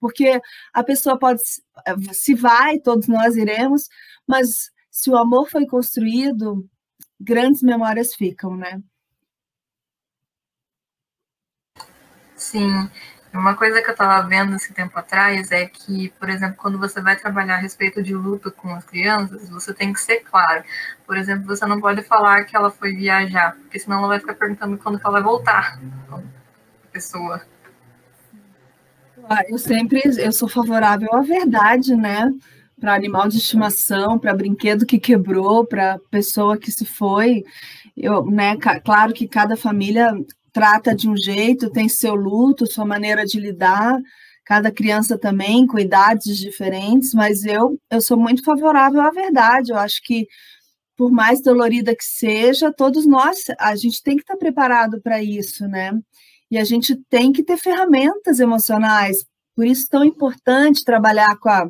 Porque 0.00 0.40
a 0.72 0.82
pessoa 0.82 1.18
pode, 1.18 1.42
se 2.12 2.34
vai, 2.34 2.78
todos 2.78 3.06
nós 3.08 3.36
iremos, 3.36 3.88
mas 4.26 4.70
se 4.90 5.10
o 5.10 5.16
amor 5.18 5.50
foi 5.50 5.66
construído, 5.66 6.66
grandes 7.20 7.62
memórias 7.62 8.14
ficam, 8.14 8.56
né? 8.56 8.82
Sim, 12.34 12.90
uma 13.36 13.56
coisa 13.56 13.82
que 13.82 13.88
eu 13.88 13.92
estava 13.92 14.26
vendo 14.28 14.54
esse 14.54 14.72
tempo 14.72 14.96
atrás 14.96 15.50
é 15.50 15.66
que, 15.66 16.10
por 16.20 16.30
exemplo, 16.30 16.56
quando 16.56 16.78
você 16.78 17.00
vai 17.00 17.16
trabalhar 17.16 17.56
a 17.56 17.58
respeito 17.58 18.00
de 18.00 18.14
luto 18.14 18.52
com 18.52 18.72
as 18.72 18.84
crianças, 18.84 19.50
você 19.50 19.74
tem 19.74 19.92
que 19.92 20.00
ser 20.00 20.20
claro. 20.20 20.62
Por 21.04 21.16
exemplo, 21.16 21.44
você 21.44 21.66
não 21.66 21.80
pode 21.80 22.02
falar 22.02 22.44
que 22.44 22.56
ela 22.56 22.70
foi 22.70 22.94
viajar, 22.94 23.56
porque 23.56 23.78
senão 23.80 23.98
ela 23.98 24.08
vai 24.08 24.20
ficar 24.20 24.34
perguntando 24.34 24.78
quando 24.78 25.00
ela 25.00 25.10
vai 25.10 25.22
voltar. 25.22 25.80
A 26.12 26.92
pessoa. 26.92 27.42
Ah, 29.28 29.42
eu 29.48 29.58
sempre 29.58 30.00
eu 30.18 30.30
sou 30.30 30.48
favorável 30.48 31.12
à 31.12 31.20
verdade, 31.22 31.96
né? 31.96 32.32
Para 32.78 32.94
animal 32.94 33.28
de 33.28 33.38
estimação, 33.38 34.16
para 34.16 34.34
brinquedo 34.34 34.86
que 34.86 34.98
quebrou, 34.98 35.66
para 35.66 35.98
pessoa 36.08 36.56
que 36.56 36.70
se 36.70 36.84
foi. 36.84 37.42
Eu, 37.96 38.24
né, 38.26 38.56
claro 38.84 39.12
que 39.12 39.26
cada 39.26 39.56
família 39.56 40.12
trata 40.54 40.94
de 40.94 41.08
um 41.08 41.16
jeito, 41.16 41.68
tem 41.68 41.88
seu 41.88 42.14
luto, 42.14 42.64
sua 42.64 42.86
maneira 42.86 43.26
de 43.26 43.40
lidar, 43.40 43.98
cada 44.44 44.70
criança 44.70 45.18
também 45.18 45.66
com 45.66 45.78
idades 45.78 46.38
diferentes, 46.38 47.12
mas 47.12 47.44
eu, 47.44 47.78
eu 47.90 48.00
sou 48.00 48.16
muito 48.16 48.44
favorável 48.44 49.00
à 49.00 49.10
verdade. 49.10 49.72
Eu 49.72 49.76
acho 49.76 50.00
que, 50.04 50.28
por 50.96 51.10
mais 51.10 51.42
dolorida 51.42 51.94
que 51.94 52.04
seja, 52.04 52.72
todos 52.72 53.04
nós, 53.04 53.38
a 53.58 53.74
gente 53.74 54.00
tem 54.00 54.16
que 54.16 54.22
estar 54.22 54.36
preparado 54.36 55.00
para 55.02 55.20
isso, 55.20 55.66
né? 55.66 55.90
E 56.48 56.56
a 56.56 56.62
gente 56.62 56.94
tem 57.10 57.32
que 57.32 57.42
ter 57.42 57.56
ferramentas 57.56 58.38
emocionais. 58.38 59.16
Por 59.56 59.66
isso, 59.66 59.88
tão 59.90 60.04
importante 60.04 60.84
trabalhar 60.84 61.36
com 61.38 61.48
a 61.48 61.68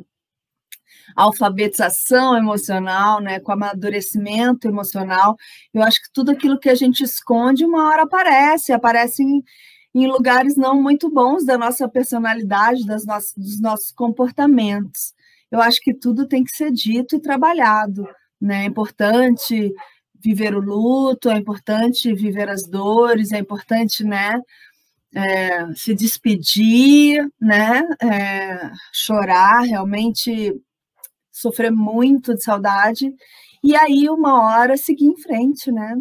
alfabetização 1.15 2.37
emocional, 2.37 3.21
né, 3.21 3.39
com 3.39 3.51
amadurecimento 3.51 4.67
emocional. 4.67 5.35
Eu 5.73 5.83
acho 5.83 6.01
que 6.01 6.11
tudo 6.13 6.31
aquilo 6.31 6.59
que 6.59 6.69
a 6.69 6.75
gente 6.75 7.03
esconde, 7.03 7.65
uma 7.65 7.87
hora 7.89 8.03
aparece, 8.03 8.71
aparece 8.71 9.23
em, 9.23 9.43
em 9.93 10.07
lugares 10.07 10.55
não 10.55 10.81
muito 10.81 11.09
bons 11.09 11.45
da 11.45 11.57
nossa 11.57 11.87
personalidade, 11.87 12.85
das 12.85 13.05
nossas, 13.05 13.33
dos 13.35 13.59
nossos 13.61 13.91
comportamentos. 13.91 15.13
Eu 15.51 15.61
acho 15.61 15.79
que 15.81 15.93
tudo 15.93 16.27
tem 16.27 16.43
que 16.43 16.55
ser 16.55 16.71
dito 16.71 17.15
e 17.15 17.21
trabalhado. 17.21 18.07
Né? 18.41 18.63
É 18.63 18.65
importante 18.65 19.73
viver 20.25 20.55
o 20.55 20.59
luto, 20.59 21.29
é 21.29 21.37
importante 21.37 22.13
viver 22.13 22.49
as 22.49 22.67
dores, 22.67 23.31
é 23.31 23.37
importante, 23.37 24.03
né? 24.03 24.39
É, 25.13 25.73
se 25.75 25.93
despedir, 25.93 27.25
né? 27.39 27.83
É, 28.01 28.71
chorar, 28.91 29.61
realmente 29.61 30.53
sofrer 31.35 31.69
muito 31.69 32.33
de 32.33 32.41
saudade, 32.41 33.13
e 33.61 33.75
aí 33.75 34.09
uma 34.09 34.41
hora 34.41 34.77
seguir 34.77 35.07
em 35.07 35.17
frente, 35.17 35.69
né? 35.69 35.95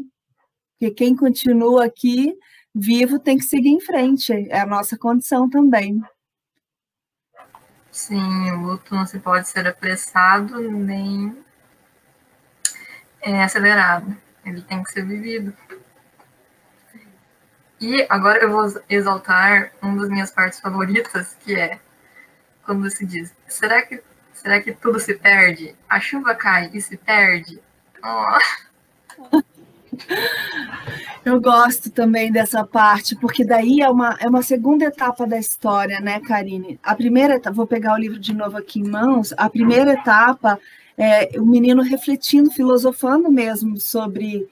Porque 0.78 0.94
quem 0.94 1.16
continua 1.16 1.86
aqui 1.86 2.32
vivo 2.72 3.18
tem 3.18 3.36
que 3.36 3.44
seguir 3.44 3.70
em 3.70 3.80
frente, 3.80 4.32
é 4.32 4.60
a 4.60 4.66
nossa 4.66 4.96
condição 4.96 5.50
também. 5.50 6.00
Sim, 7.90 8.50
o 8.52 8.60
luto 8.66 8.94
não 8.94 9.06
se 9.06 9.18
pode 9.18 9.48
ser 9.48 9.66
apressado 9.66 10.60
nem 10.70 11.36
é, 13.20 13.42
acelerado, 13.42 14.16
ele 14.44 14.62
tem 14.62 14.82
que 14.82 14.92
ser 14.92 15.04
vivido. 15.04 15.52
E 17.80 18.06
agora 18.08 18.38
eu 18.38 18.52
vou 18.52 18.66
exaltar 18.88 19.72
uma 19.82 20.00
das 20.00 20.10
minhas 20.10 20.30
partes 20.30 20.60
favoritas, 20.60 21.36
que 21.40 21.54
é 21.56 21.80
quando 22.64 22.88
se 22.88 23.04
diz: 23.04 23.34
será 23.48 23.82
que 23.82 24.02
Será 24.34 24.60
que 24.60 24.72
tudo 24.72 25.00
se 25.00 25.14
perde? 25.14 25.74
A 25.88 25.98
chuva 26.00 26.34
cai 26.34 26.70
e 26.74 26.80
se 26.80 26.96
perde? 26.96 27.60
Oh. 28.02 28.38
Eu 31.24 31.40
gosto 31.40 31.88
também 31.90 32.30
dessa 32.30 32.64
parte, 32.64 33.16
porque 33.16 33.44
daí 33.44 33.80
é 33.80 33.88
uma, 33.88 34.16
é 34.20 34.28
uma 34.28 34.42
segunda 34.42 34.84
etapa 34.84 35.26
da 35.26 35.38
história, 35.38 36.00
né, 36.00 36.20
Karine? 36.20 36.78
A 36.82 36.94
primeira 36.94 37.36
etapa, 37.36 37.56
vou 37.56 37.66
pegar 37.66 37.94
o 37.94 37.98
livro 37.98 38.18
de 38.18 38.34
novo 38.34 38.58
aqui 38.58 38.80
em 38.80 38.88
mãos, 38.88 39.32
a 39.36 39.48
primeira 39.48 39.94
etapa 39.94 40.58
é 40.98 41.40
o 41.40 41.46
menino 41.46 41.82
refletindo, 41.82 42.50
filosofando 42.50 43.30
mesmo 43.30 43.80
sobre 43.80 44.46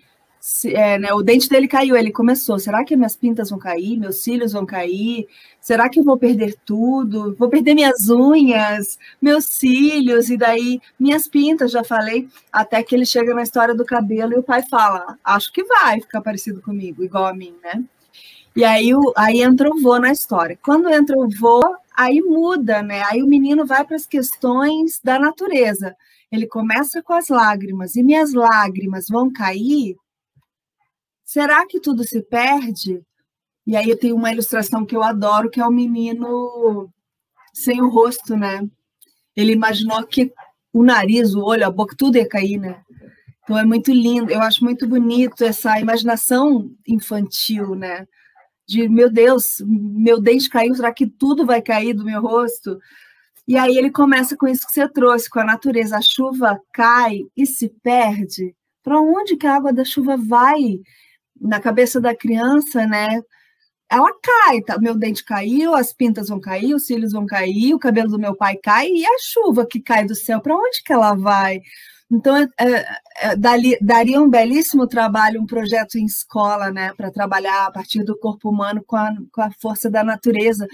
se, 0.44 0.74
é, 0.74 0.98
né, 0.98 1.14
o 1.14 1.22
dente 1.22 1.48
dele 1.48 1.68
caiu, 1.68 1.96
ele 1.96 2.10
começou, 2.10 2.58
será 2.58 2.84
que 2.84 2.96
minhas 2.96 3.14
pintas 3.14 3.50
vão 3.50 3.60
cair, 3.60 3.96
meus 3.96 4.24
cílios 4.24 4.52
vão 4.52 4.66
cair, 4.66 5.28
será 5.60 5.88
que 5.88 6.00
eu 6.00 6.04
vou 6.04 6.18
perder 6.18 6.56
tudo, 6.66 7.32
vou 7.36 7.48
perder 7.48 7.74
minhas 7.74 8.10
unhas, 8.10 8.98
meus 9.20 9.44
cílios, 9.44 10.30
e 10.30 10.36
daí 10.36 10.80
minhas 10.98 11.28
pintas, 11.28 11.70
já 11.70 11.84
falei, 11.84 12.28
até 12.52 12.82
que 12.82 12.92
ele 12.92 13.06
chega 13.06 13.32
na 13.32 13.44
história 13.44 13.72
do 13.72 13.84
cabelo 13.84 14.32
e 14.32 14.38
o 14.38 14.42
pai 14.42 14.64
fala, 14.68 15.16
acho 15.22 15.52
que 15.52 15.62
vai 15.62 16.00
ficar 16.00 16.20
parecido 16.20 16.60
comigo, 16.60 17.04
igual 17.04 17.26
a 17.26 17.32
mim, 17.32 17.54
né? 17.62 17.80
E 18.56 18.64
aí, 18.64 18.92
o, 18.92 19.12
aí 19.16 19.42
entra 19.42 19.70
o 19.70 19.80
vô 19.80 19.98
na 20.00 20.10
história. 20.10 20.58
Quando 20.60 20.90
entra 20.90 21.16
o 21.16 21.28
vô, 21.30 21.62
aí 21.96 22.20
muda, 22.20 22.82
né? 22.82 23.02
Aí 23.04 23.22
o 23.22 23.28
menino 23.28 23.64
vai 23.64 23.84
para 23.84 23.96
as 23.96 24.06
questões 24.06 25.00
da 25.02 25.18
natureza. 25.20 25.96
Ele 26.30 26.46
começa 26.48 27.00
com 27.00 27.12
as 27.12 27.28
lágrimas, 27.28 27.94
e 27.94 28.02
minhas 28.02 28.34
lágrimas 28.34 29.06
vão 29.08 29.32
cair 29.32 29.96
Será 31.32 31.66
que 31.66 31.80
tudo 31.80 32.04
se 32.04 32.20
perde? 32.20 33.00
E 33.66 33.74
aí 33.74 33.96
tem 33.96 34.12
uma 34.12 34.30
ilustração 34.30 34.84
que 34.84 34.94
eu 34.94 35.02
adoro, 35.02 35.48
que 35.48 35.62
é 35.62 35.66
o 35.66 35.70
menino 35.70 36.90
sem 37.54 37.80
o 37.80 37.88
rosto, 37.88 38.36
né? 38.36 38.68
Ele 39.34 39.52
imaginou 39.52 40.06
que 40.06 40.30
o 40.70 40.84
nariz, 40.84 41.34
o 41.34 41.42
olho, 41.42 41.66
a 41.66 41.70
boca, 41.70 41.96
tudo 41.96 42.18
ia 42.18 42.28
cair, 42.28 42.58
né? 42.58 42.82
Então 43.42 43.56
é 43.56 43.64
muito 43.64 43.90
lindo, 43.90 44.30
eu 44.30 44.42
acho 44.42 44.62
muito 44.62 44.86
bonito 44.86 45.42
essa 45.42 45.80
imaginação 45.80 46.70
infantil, 46.86 47.74
né? 47.74 48.06
De 48.68 48.86
meu 48.86 49.10
Deus, 49.10 49.62
meu 49.66 50.20
dente 50.20 50.50
caiu, 50.50 50.74
será 50.74 50.92
que 50.92 51.06
tudo 51.06 51.46
vai 51.46 51.62
cair 51.62 51.94
do 51.94 52.04
meu 52.04 52.20
rosto? 52.20 52.78
E 53.48 53.56
aí 53.56 53.78
ele 53.78 53.90
começa 53.90 54.36
com 54.36 54.46
isso 54.46 54.66
que 54.66 54.74
você 54.74 54.86
trouxe, 54.86 55.30
com 55.30 55.40
a 55.40 55.44
natureza. 55.44 55.96
A 55.96 56.02
chuva 56.02 56.60
cai 56.74 57.20
e 57.34 57.46
se 57.46 57.70
perde. 57.82 58.54
Para 58.82 59.00
onde 59.00 59.34
que 59.34 59.46
a 59.46 59.56
água 59.56 59.72
da 59.72 59.82
chuva 59.82 60.18
vai? 60.18 60.78
Na 61.42 61.60
cabeça 61.60 62.00
da 62.00 62.14
criança, 62.14 62.86
né? 62.86 63.20
Ela 63.90 64.10
cai, 64.22 64.62
tá? 64.62 64.78
meu 64.78 64.94
dente 64.96 65.22
caiu, 65.22 65.74
as 65.74 65.92
pintas 65.92 66.28
vão 66.28 66.40
cair, 66.40 66.74
os 66.74 66.86
cílios 66.86 67.12
vão 67.12 67.26
cair, 67.26 67.74
o 67.74 67.78
cabelo 67.78 68.08
do 68.08 68.18
meu 68.18 68.34
pai 68.34 68.56
cai 68.56 68.88
e 68.88 69.04
a 69.04 69.18
chuva 69.20 69.66
que 69.66 69.80
cai 69.80 70.06
do 70.06 70.14
céu, 70.14 70.40
para 70.40 70.56
onde 70.56 70.82
que 70.82 70.92
ela 70.92 71.14
vai? 71.14 71.60
Então, 72.10 72.36
é, 72.36 72.46
é, 72.58 72.86
é, 73.20 73.36
dali, 73.36 73.76
daria 73.80 74.20
um 74.20 74.28
belíssimo 74.28 74.86
trabalho, 74.86 75.40
um 75.40 75.46
projeto 75.46 75.96
em 75.96 76.04
escola, 76.04 76.70
né, 76.70 76.92
para 76.94 77.10
trabalhar 77.10 77.66
a 77.66 77.70
partir 77.70 78.04
do 78.04 78.18
corpo 78.18 78.50
humano 78.50 78.82
com 78.86 78.96
a, 78.96 79.14
com 79.32 79.40
a 79.40 79.50
força 79.60 79.90
da 79.90 80.04
natureza, 80.04 80.66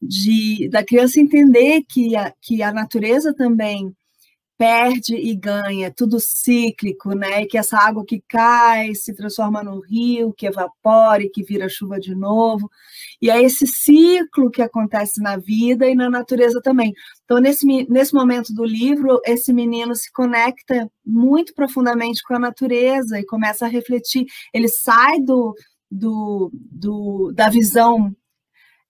de, 0.00 0.68
da 0.70 0.82
criança 0.84 1.20
entender 1.20 1.82
que 1.88 2.16
a, 2.16 2.32
que 2.40 2.62
a 2.62 2.72
natureza 2.72 3.34
também 3.34 3.94
perde 4.58 5.14
e 5.14 5.36
ganha, 5.36 5.88
tudo 5.88 6.18
cíclico, 6.18 7.14
né? 7.14 7.42
E 7.42 7.46
que 7.46 7.56
essa 7.56 7.78
água 7.78 8.04
que 8.04 8.20
cai 8.28 8.92
se 8.94 9.14
transforma 9.14 9.62
no 9.62 9.78
rio, 9.80 10.32
que 10.32 10.46
evapora 10.46 11.22
e 11.22 11.30
que 11.30 11.44
vira 11.44 11.68
chuva 11.68 12.00
de 12.00 12.12
novo. 12.12 12.68
E 13.22 13.30
é 13.30 13.40
esse 13.40 13.68
ciclo 13.68 14.50
que 14.50 14.60
acontece 14.60 15.22
na 15.22 15.36
vida 15.36 15.88
e 15.88 15.94
na 15.94 16.10
natureza 16.10 16.60
também. 16.60 16.92
Então, 17.24 17.38
nesse, 17.38 17.64
nesse 17.88 18.12
momento 18.12 18.52
do 18.52 18.64
livro, 18.64 19.20
esse 19.24 19.52
menino 19.52 19.94
se 19.94 20.10
conecta 20.12 20.90
muito 21.06 21.54
profundamente 21.54 22.22
com 22.24 22.34
a 22.34 22.40
natureza 22.40 23.20
e 23.20 23.24
começa 23.24 23.64
a 23.64 23.68
refletir. 23.68 24.26
Ele 24.52 24.66
sai 24.66 25.20
do, 25.20 25.54
do, 25.88 26.50
do 26.52 27.32
da 27.32 27.48
visão 27.48 28.12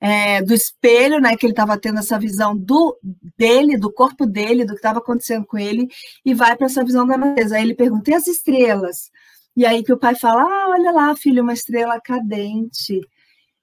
é, 0.01 0.43
do 0.43 0.55
espelho, 0.55 1.21
né, 1.21 1.37
que 1.37 1.45
ele 1.45 1.53
estava 1.53 1.79
tendo 1.79 1.99
essa 1.99 2.19
visão 2.19 2.57
do 2.57 2.97
dele, 3.37 3.77
do 3.77 3.93
corpo 3.93 4.25
dele, 4.27 4.65
do 4.65 4.73
que 4.73 4.79
estava 4.79 4.99
acontecendo 5.01 5.45
com 5.47 5.59
ele, 5.59 5.89
e 6.25 6.35
vai 6.35 6.57
para 6.57 6.67
essa 6.67 6.85
visão 6.85 7.07
da 7.07 7.17
natureza. 7.17 7.57
Aí 7.57 7.63
ele 7.63 7.75
pergunta: 7.75 8.11
e 8.11 8.15
as 8.15 8.27
estrelas? 8.27 9.11
E 9.57 9.67
aí 9.67 9.83
que 9.83 9.93
o 9.93 9.99
pai 9.99 10.15
fala: 10.15 10.43
ah, 10.43 10.69
olha 10.71 10.93
lá, 10.93 11.17
filho, 11.17 11.43
uma 11.43 11.53
estrela 11.53 12.01
cadente. 12.01 13.01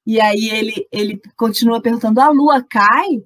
E 0.05 0.19
aí 0.21 0.49
ele, 0.49 0.87
ele 0.91 1.21
continua 1.37 1.81
perguntando: 1.81 2.19
a 2.19 2.29
lua 2.29 2.63
cai? 2.63 3.23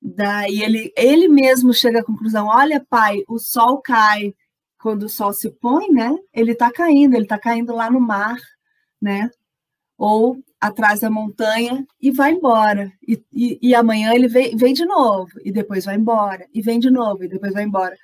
Daí 0.00 0.62
ele, 0.62 0.92
ele 0.96 1.28
mesmo 1.28 1.72
chega 1.74 2.00
à 2.00 2.04
conclusão: 2.04 2.48
olha, 2.48 2.84
pai, 2.88 3.22
o 3.28 3.38
sol 3.38 3.80
cai. 3.80 4.34
Quando 4.80 5.04
o 5.04 5.08
sol 5.08 5.32
se 5.32 5.48
põe, 5.50 5.90
né? 5.92 6.12
Ele 6.34 6.52
está 6.52 6.72
caindo, 6.72 7.14
ele 7.14 7.24
está 7.24 7.38
caindo 7.38 7.72
lá 7.74 7.88
no 7.90 8.00
mar, 8.00 8.36
né? 9.00 9.30
Ou 10.04 10.42
atrás 10.60 10.98
da 10.98 11.08
montanha 11.08 11.86
e 12.00 12.10
vai 12.10 12.32
embora. 12.32 12.90
E, 13.06 13.22
e, 13.32 13.58
e, 13.62 13.74
amanhã 13.74 14.12
ele 14.12 14.26
vem, 14.26 14.56
vem 14.56 14.74
de 14.74 14.84
novo, 14.84 15.30
e 15.44 15.52
depois 15.52 15.84
vai 15.84 15.94
embora, 15.94 16.44
e 16.52 16.60
vem 16.60 16.80
de 16.80 16.90
novo, 16.90 17.22
e 17.22 17.28
depois 17.28 17.52
vai 17.52 17.62
embora. 17.62 17.96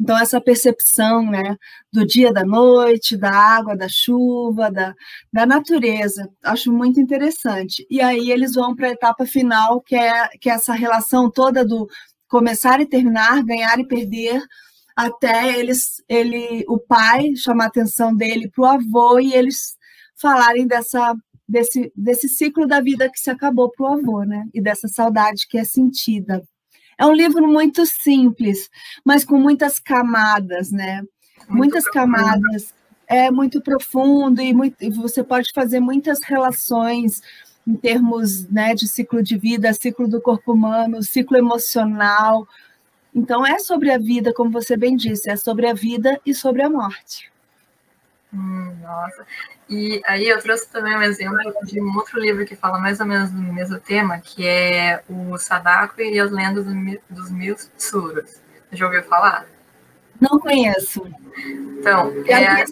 Então, 0.00 0.18
essa 0.18 0.40
percepção 0.40 1.24
né, 1.24 1.56
do 1.92 2.04
dia, 2.04 2.32
da 2.32 2.44
noite, 2.44 3.16
da 3.16 3.30
água, 3.30 3.76
da 3.76 3.88
chuva, 3.88 4.68
da, 4.68 4.92
da 5.32 5.46
natureza, 5.46 6.28
acho 6.42 6.72
muito 6.72 7.00
interessante. 7.00 7.86
E 7.88 8.00
aí 8.00 8.32
eles 8.32 8.54
vão 8.54 8.74
para 8.74 8.88
a 8.88 8.92
etapa 8.92 9.24
final, 9.24 9.80
que 9.80 9.94
é, 9.94 10.28
que 10.40 10.50
é 10.50 10.54
essa 10.54 10.72
relação 10.72 11.30
toda 11.30 11.64
do 11.64 11.88
começar 12.26 12.80
e 12.80 12.86
terminar, 12.86 13.44
ganhar 13.44 13.78
e 13.78 13.86
perder, 13.86 14.42
até 14.96 15.56
eles, 15.58 16.02
ele, 16.08 16.64
o 16.68 16.78
pai 16.78 17.36
chamar 17.36 17.64
a 17.64 17.68
atenção 17.68 18.14
dele 18.14 18.50
para 18.50 18.62
o 18.62 18.66
avô 18.66 19.20
e 19.20 19.34
eles 19.34 19.76
falarem 20.16 20.66
dessa 20.66 21.14
desse, 21.48 21.92
desse 21.94 22.28
ciclo 22.28 22.66
da 22.66 22.80
vida 22.80 23.10
que 23.10 23.20
se 23.20 23.30
acabou 23.30 23.70
para 23.70 23.84
o 23.84 23.92
avô, 23.94 24.22
né? 24.24 24.46
E 24.52 24.60
dessa 24.60 24.88
saudade 24.88 25.46
que 25.48 25.58
é 25.58 25.64
sentida. 25.64 26.42
É 26.98 27.04
um 27.06 27.12
livro 27.12 27.46
muito 27.46 27.84
simples, 27.86 28.70
mas 29.04 29.24
com 29.24 29.38
muitas 29.38 29.78
camadas, 29.78 30.70
né? 30.70 31.02
Muito 31.48 31.52
muitas 31.52 31.84
profundo. 31.84 32.12
camadas. 32.12 32.74
É 33.06 33.30
muito 33.30 33.60
profundo 33.60 34.40
e, 34.40 34.54
muito, 34.54 34.82
e 34.82 34.90
você 34.90 35.22
pode 35.22 35.52
fazer 35.52 35.78
muitas 35.78 36.20
relações 36.22 37.20
em 37.66 37.74
termos 37.74 38.48
né, 38.48 38.74
de 38.74 38.86
ciclo 38.88 39.22
de 39.22 39.36
vida, 39.36 39.72
ciclo 39.72 40.08
do 40.08 40.20
corpo 40.20 40.52
humano, 40.52 41.02
ciclo 41.02 41.36
emocional. 41.36 42.46
Então, 43.14 43.46
é 43.46 43.58
sobre 43.58 43.90
a 43.90 43.98
vida, 43.98 44.32
como 44.32 44.50
você 44.50 44.76
bem 44.76 44.96
disse, 44.96 45.30
é 45.30 45.36
sobre 45.36 45.66
a 45.66 45.74
vida 45.74 46.20
e 46.24 46.34
sobre 46.34 46.62
a 46.62 46.70
morte. 46.70 47.30
Hum, 48.32 48.74
nossa. 48.82 49.26
E 49.68 50.00
aí 50.04 50.28
eu 50.28 50.40
trouxe 50.42 50.68
também 50.68 50.94
um 50.94 51.02
exemplo 51.02 51.38
de 51.64 51.80
um 51.80 51.96
outro 51.96 52.20
livro 52.20 52.44
que 52.44 52.54
fala 52.54 52.78
mais 52.78 53.00
ou 53.00 53.06
menos 53.06 53.30
do 53.30 53.40
mesmo 53.40 53.78
tema, 53.80 54.18
que 54.18 54.46
é 54.46 55.02
o 55.08 55.38
Sadako 55.38 56.00
e 56.02 56.20
as 56.20 56.30
Lendas 56.30 56.66
dos 57.08 57.30
Mil 57.30 57.56
Tsuros. 57.76 58.40
Já 58.72 58.86
ouviu 58.86 59.02
falar? 59.04 59.46
Não 60.20 60.38
conheço. 60.38 61.06
Então, 61.78 62.12
é 62.26 62.46
a, 62.46 62.64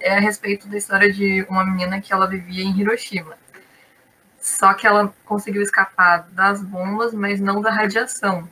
é 0.00 0.16
a 0.16 0.20
respeito 0.20 0.66
da 0.68 0.76
história 0.76 1.12
de 1.12 1.46
uma 1.48 1.64
menina 1.64 2.00
que 2.00 2.12
ela 2.12 2.26
vivia 2.26 2.64
em 2.64 2.78
Hiroshima. 2.80 3.34
Só 4.40 4.72
que 4.74 4.86
ela 4.86 5.12
conseguiu 5.24 5.62
escapar 5.62 6.26
das 6.30 6.62
bombas, 6.62 7.12
mas 7.12 7.40
não 7.40 7.60
da 7.60 7.70
radiação. 7.70 8.48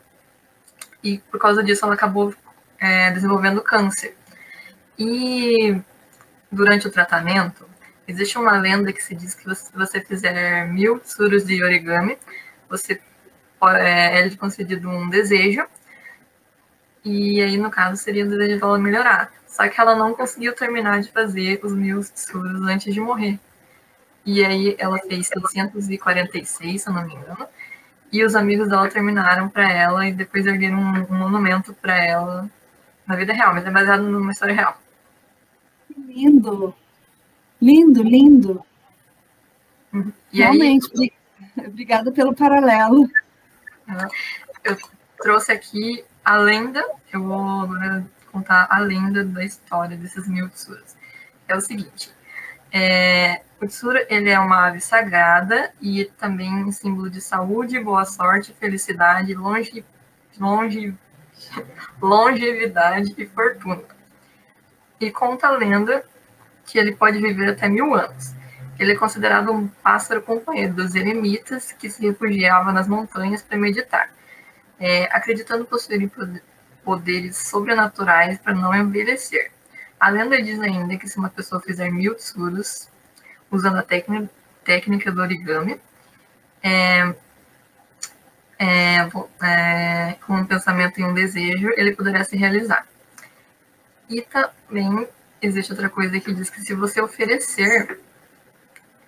E 1.02 1.18
por 1.30 1.40
causa 1.40 1.62
disso 1.62 1.84
ela 1.84 1.94
acabou 1.94 2.34
é, 2.78 3.10
desenvolvendo 3.10 3.62
câncer. 3.62 4.16
E 4.98 5.80
durante 6.50 6.86
o 6.86 6.90
tratamento, 6.90 7.66
existe 8.06 8.38
uma 8.38 8.52
lenda 8.58 8.92
que 8.92 9.02
se 9.02 9.14
diz 9.14 9.34
que 9.34 9.54
se 9.54 9.72
você 9.72 10.00
fizer 10.00 10.66
mil 10.68 11.00
suros 11.04 11.44
de 11.44 11.62
origami, 11.62 12.18
você 12.68 13.00
é, 13.76 14.20
é 14.20 14.30
concedido 14.36 14.88
um 14.88 15.08
desejo, 15.08 15.66
e 17.04 17.40
aí, 17.40 17.56
no 17.56 17.70
caso, 17.70 17.96
seria 18.02 18.24
o 18.24 18.28
desejo 18.28 18.60
dela 18.60 18.78
melhorar. 18.78 19.32
Só 19.46 19.66
que 19.68 19.80
ela 19.80 19.96
não 19.96 20.14
conseguiu 20.14 20.54
terminar 20.54 21.00
de 21.00 21.10
fazer 21.10 21.60
os 21.62 21.72
mil 21.72 22.02
suros 22.02 22.62
antes 22.68 22.92
de 22.92 23.00
morrer. 23.00 23.38
E 24.26 24.44
aí 24.44 24.76
ela 24.78 24.98
fez 24.98 25.28
646, 25.28 26.82
se 26.82 26.88
eu 26.88 26.92
não 26.92 27.06
me 27.06 27.14
engano, 27.14 27.46
e 28.12 28.22
os 28.24 28.34
amigos 28.36 28.68
dela 28.68 28.88
terminaram 28.90 29.48
para 29.48 29.72
ela 29.72 30.06
e 30.06 30.12
depois 30.12 30.46
ergueram 30.46 30.78
um, 30.78 31.14
um 31.14 31.18
monumento 31.18 31.72
para 31.74 31.96
ela 31.96 32.50
na 33.06 33.16
vida 33.16 33.32
real, 33.32 33.54
mas 33.54 33.64
é 33.66 33.70
baseado 33.70 34.02
numa 34.02 34.32
história 34.32 34.54
real. 34.54 34.78
Lindo, 36.18 36.74
lindo, 37.62 38.02
lindo. 38.02 38.64
Realmente, 40.32 40.90
aí, 40.98 41.12
obrigada 41.64 42.10
pelo 42.10 42.34
paralelo. 42.34 43.08
Eu 44.64 44.76
trouxe 45.18 45.52
aqui 45.52 46.04
a 46.24 46.36
lenda, 46.36 46.84
eu 47.12 47.22
vou 47.22 47.68
contar 48.32 48.66
a 48.68 48.80
lenda 48.80 49.24
da 49.24 49.44
história 49.44 49.96
desses 49.96 50.26
mil 50.26 50.48
tsuras. 50.48 50.96
É 51.46 51.54
o 51.54 51.60
seguinte, 51.60 52.10
é, 52.72 53.42
o 53.62 53.68
tsura 53.68 54.04
ele 54.10 54.28
é 54.28 54.40
uma 54.40 54.66
ave 54.66 54.80
sagrada 54.80 55.72
e 55.80 56.04
também 56.18 56.70
símbolo 56.72 57.08
de 57.08 57.20
saúde, 57.20 57.78
boa 57.78 58.04
sorte, 58.04 58.52
felicidade, 58.58 59.34
longe, 59.34 59.84
longe, 60.36 60.92
longevidade 62.02 63.14
e 63.16 63.24
fortuna. 63.24 63.97
E 65.00 65.10
conta 65.10 65.48
a 65.48 65.56
lenda 65.56 66.04
que 66.66 66.78
ele 66.78 66.94
pode 66.94 67.18
viver 67.18 67.50
até 67.50 67.68
mil 67.68 67.94
anos. 67.94 68.34
Ele 68.78 68.92
é 68.92 68.96
considerado 68.96 69.50
um 69.52 69.66
pássaro 69.66 70.22
companheiro 70.22 70.74
dos 70.74 70.94
eremitas 70.94 71.72
que 71.72 71.90
se 71.90 72.06
refugiava 72.06 72.72
nas 72.72 72.86
montanhas 72.86 73.42
para 73.42 73.58
meditar, 73.58 74.10
é, 74.78 75.04
acreditando 75.04 75.64
possuir 75.64 76.10
poderes 76.84 77.36
sobrenaturais 77.36 78.38
para 78.38 78.54
não 78.54 78.74
envelhecer. 78.74 79.50
A 79.98 80.10
lenda 80.10 80.40
diz 80.40 80.60
ainda 80.60 80.96
que 80.96 81.08
se 81.08 81.18
uma 81.18 81.28
pessoa 81.28 81.60
fizer 81.60 81.90
mil 81.90 82.14
tsuros, 82.14 82.88
usando 83.50 83.78
a 83.78 83.82
técnica 83.82 85.10
do 85.10 85.20
origami, 85.20 85.80
é, 86.62 87.14
é, 88.58 88.98
é, 89.42 90.16
com 90.24 90.34
um 90.34 90.46
pensamento 90.46 91.00
e 91.00 91.04
um 91.04 91.14
desejo, 91.14 91.70
ele 91.76 91.96
poderá 91.96 92.22
se 92.24 92.36
realizar. 92.36 92.86
E 94.08 94.22
também 94.22 95.06
existe 95.42 95.72
outra 95.72 95.90
coisa 95.90 96.18
que 96.18 96.32
diz 96.32 96.50
que 96.50 96.60
se 96.60 96.74
você 96.74 97.00
oferecer 97.00 98.00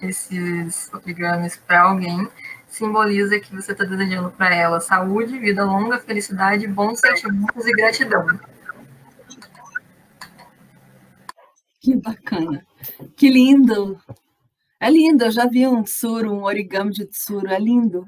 esses 0.00 0.92
origamis 0.92 1.56
para 1.56 1.82
alguém, 1.82 2.28
simboliza 2.68 3.40
que 3.40 3.54
você 3.54 3.72
está 3.72 3.84
desejando 3.84 4.30
para 4.30 4.54
ela 4.54 4.80
saúde, 4.80 5.38
vida 5.38 5.64
longa, 5.64 5.98
felicidade, 5.98 6.66
bons 6.66 7.00
sentimentos 7.00 7.66
e 7.66 7.72
gratidão. 7.72 8.26
Que 11.80 11.96
bacana. 11.96 12.66
Que 13.16 13.30
lindo. 13.30 14.00
É 14.78 14.90
lindo. 14.90 15.24
Eu 15.24 15.30
já 15.30 15.46
vi 15.46 15.66
um 15.66 15.82
tsuru, 15.82 16.32
um 16.32 16.44
origami 16.44 16.92
de 16.92 17.06
tsuru. 17.06 17.48
É 17.48 17.58
lindo. 17.58 18.06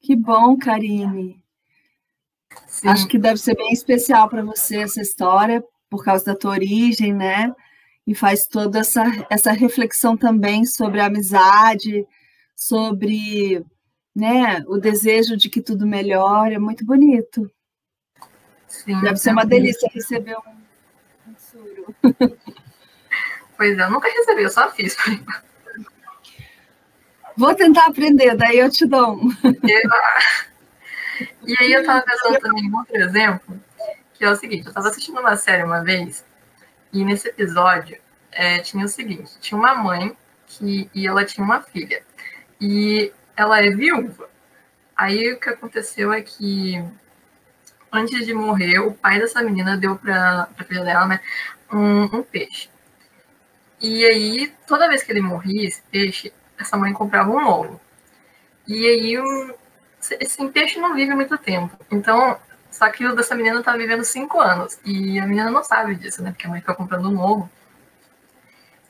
Que 0.00 0.14
bom, 0.14 0.56
Karine. 0.58 1.41
Sim. 2.66 2.88
Acho 2.88 3.06
que 3.06 3.18
deve 3.18 3.38
ser 3.38 3.56
bem 3.56 3.72
especial 3.72 4.28
para 4.28 4.42
você 4.42 4.78
essa 4.78 5.00
história, 5.00 5.62
por 5.88 6.04
causa 6.04 6.24
da 6.24 6.34
tua 6.34 6.52
origem, 6.52 7.12
né? 7.12 7.52
E 8.06 8.14
faz 8.14 8.46
toda 8.46 8.80
essa, 8.80 9.04
essa 9.30 9.52
reflexão 9.52 10.16
também 10.16 10.64
sobre 10.64 11.00
a 11.00 11.06
amizade, 11.06 12.06
sobre 12.56 13.64
né, 14.14 14.62
o 14.66 14.78
desejo 14.78 15.36
de 15.36 15.48
que 15.48 15.60
tudo 15.60 15.86
melhore. 15.86 16.54
É 16.54 16.58
muito 16.58 16.84
bonito. 16.84 17.50
Sim, 18.66 19.00
deve 19.00 19.16
ser 19.16 19.30
uma 19.30 19.44
delícia 19.44 19.88
receber 19.92 20.36
um, 20.36 21.30
um 21.30 21.34
suro. 21.36 21.94
Pois 23.54 23.78
é, 23.78 23.82
eu 23.82 23.90
nunca 23.92 24.08
recebi, 24.08 24.42
eu 24.42 24.50
só 24.50 24.68
fiz. 24.72 24.96
Vou 27.36 27.54
tentar 27.54 27.86
aprender, 27.86 28.34
daí 28.36 28.58
eu 28.58 28.68
te 28.68 28.84
dou 28.84 29.14
um. 29.14 29.28
E 31.46 31.56
aí 31.58 31.72
eu 31.72 31.80
estava 31.80 32.02
pensando 32.02 32.38
também 32.38 32.64
em 32.64 32.74
outro 32.74 32.96
exemplo, 32.96 33.60
que 34.14 34.24
é 34.24 34.30
o 34.30 34.36
seguinte, 34.36 34.64
eu 34.64 34.70
estava 34.70 34.88
assistindo 34.88 35.20
uma 35.20 35.36
série 35.36 35.62
uma 35.62 35.82
vez, 35.82 36.24
e 36.92 37.04
nesse 37.04 37.28
episódio 37.28 37.98
é, 38.30 38.58
tinha 38.58 38.84
o 38.84 38.88
seguinte, 38.88 39.32
tinha 39.40 39.58
uma 39.58 39.74
mãe 39.74 40.16
que, 40.46 40.90
e 40.94 41.06
ela 41.06 41.24
tinha 41.24 41.44
uma 41.44 41.60
filha. 41.60 42.02
E 42.60 43.12
ela 43.36 43.58
é 43.58 43.70
viúva. 43.70 44.28
Aí 44.96 45.32
o 45.32 45.40
que 45.40 45.48
aconteceu 45.48 46.12
é 46.12 46.22
que 46.22 46.82
antes 47.90 48.24
de 48.24 48.32
morrer, 48.32 48.78
o 48.78 48.92
pai 48.92 49.18
dessa 49.18 49.42
menina 49.42 49.76
deu 49.76 49.96
para 49.96 50.48
a 50.56 50.64
filha 50.64 50.84
dela 50.84 51.06
né, 51.06 51.20
um, 51.72 52.04
um 52.04 52.22
peixe. 52.22 52.70
E 53.80 54.04
aí, 54.04 54.52
toda 54.66 54.88
vez 54.88 55.02
que 55.02 55.10
ele 55.10 55.20
morria, 55.20 55.66
esse 55.66 55.82
peixe, 55.90 56.32
essa 56.58 56.76
mãe 56.76 56.92
comprava 56.92 57.30
um 57.30 57.40
novo. 57.40 57.80
E 58.66 58.86
aí, 58.86 59.18
um, 59.18 59.54
esse 60.20 60.48
peixe 60.48 60.80
não 60.80 60.94
vive 60.94 61.14
muito 61.14 61.36
tempo. 61.38 61.76
Então, 61.90 62.38
só 62.70 62.88
que 62.90 63.06
o 63.06 63.14
dessa 63.14 63.34
menina 63.34 63.62
tá 63.62 63.76
vivendo 63.76 64.02
cinco 64.04 64.40
anos. 64.40 64.78
E 64.84 65.18
a 65.20 65.26
menina 65.26 65.50
não 65.50 65.62
sabe 65.62 65.94
disso, 65.94 66.22
né? 66.22 66.30
Porque 66.32 66.46
a 66.46 66.50
mãe 66.50 66.60
fica 66.60 66.74
comprando 66.74 67.08
um 67.08 67.12
novo. 67.12 67.50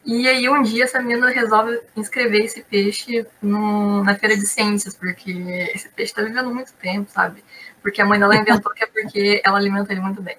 E 0.04 0.26
aí, 0.28 0.48
um 0.48 0.62
dia, 0.62 0.84
essa 0.84 1.00
menina 1.00 1.28
resolve 1.28 1.80
inscrever 1.96 2.44
esse 2.44 2.62
peixe 2.62 3.24
no, 3.40 4.02
na 4.02 4.16
feira 4.16 4.36
de 4.36 4.46
ciências, 4.46 4.94
porque 4.94 5.30
esse 5.74 5.88
peixe 5.90 6.12
tá 6.12 6.22
vivendo 6.22 6.52
muito 6.52 6.72
tempo, 6.74 7.10
sabe? 7.10 7.44
Porque 7.80 8.00
a 8.02 8.04
mãe 8.04 8.18
dela 8.18 8.34
inventou 8.34 8.72
que 8.72 8.82
é 8.82 8.86
porque 8.86 9.40
ela 9.44 9.58
alimenta 9.58 9.92
ele 9.92 10.00
muito 10.00 10.20
bem. 10.20 10.36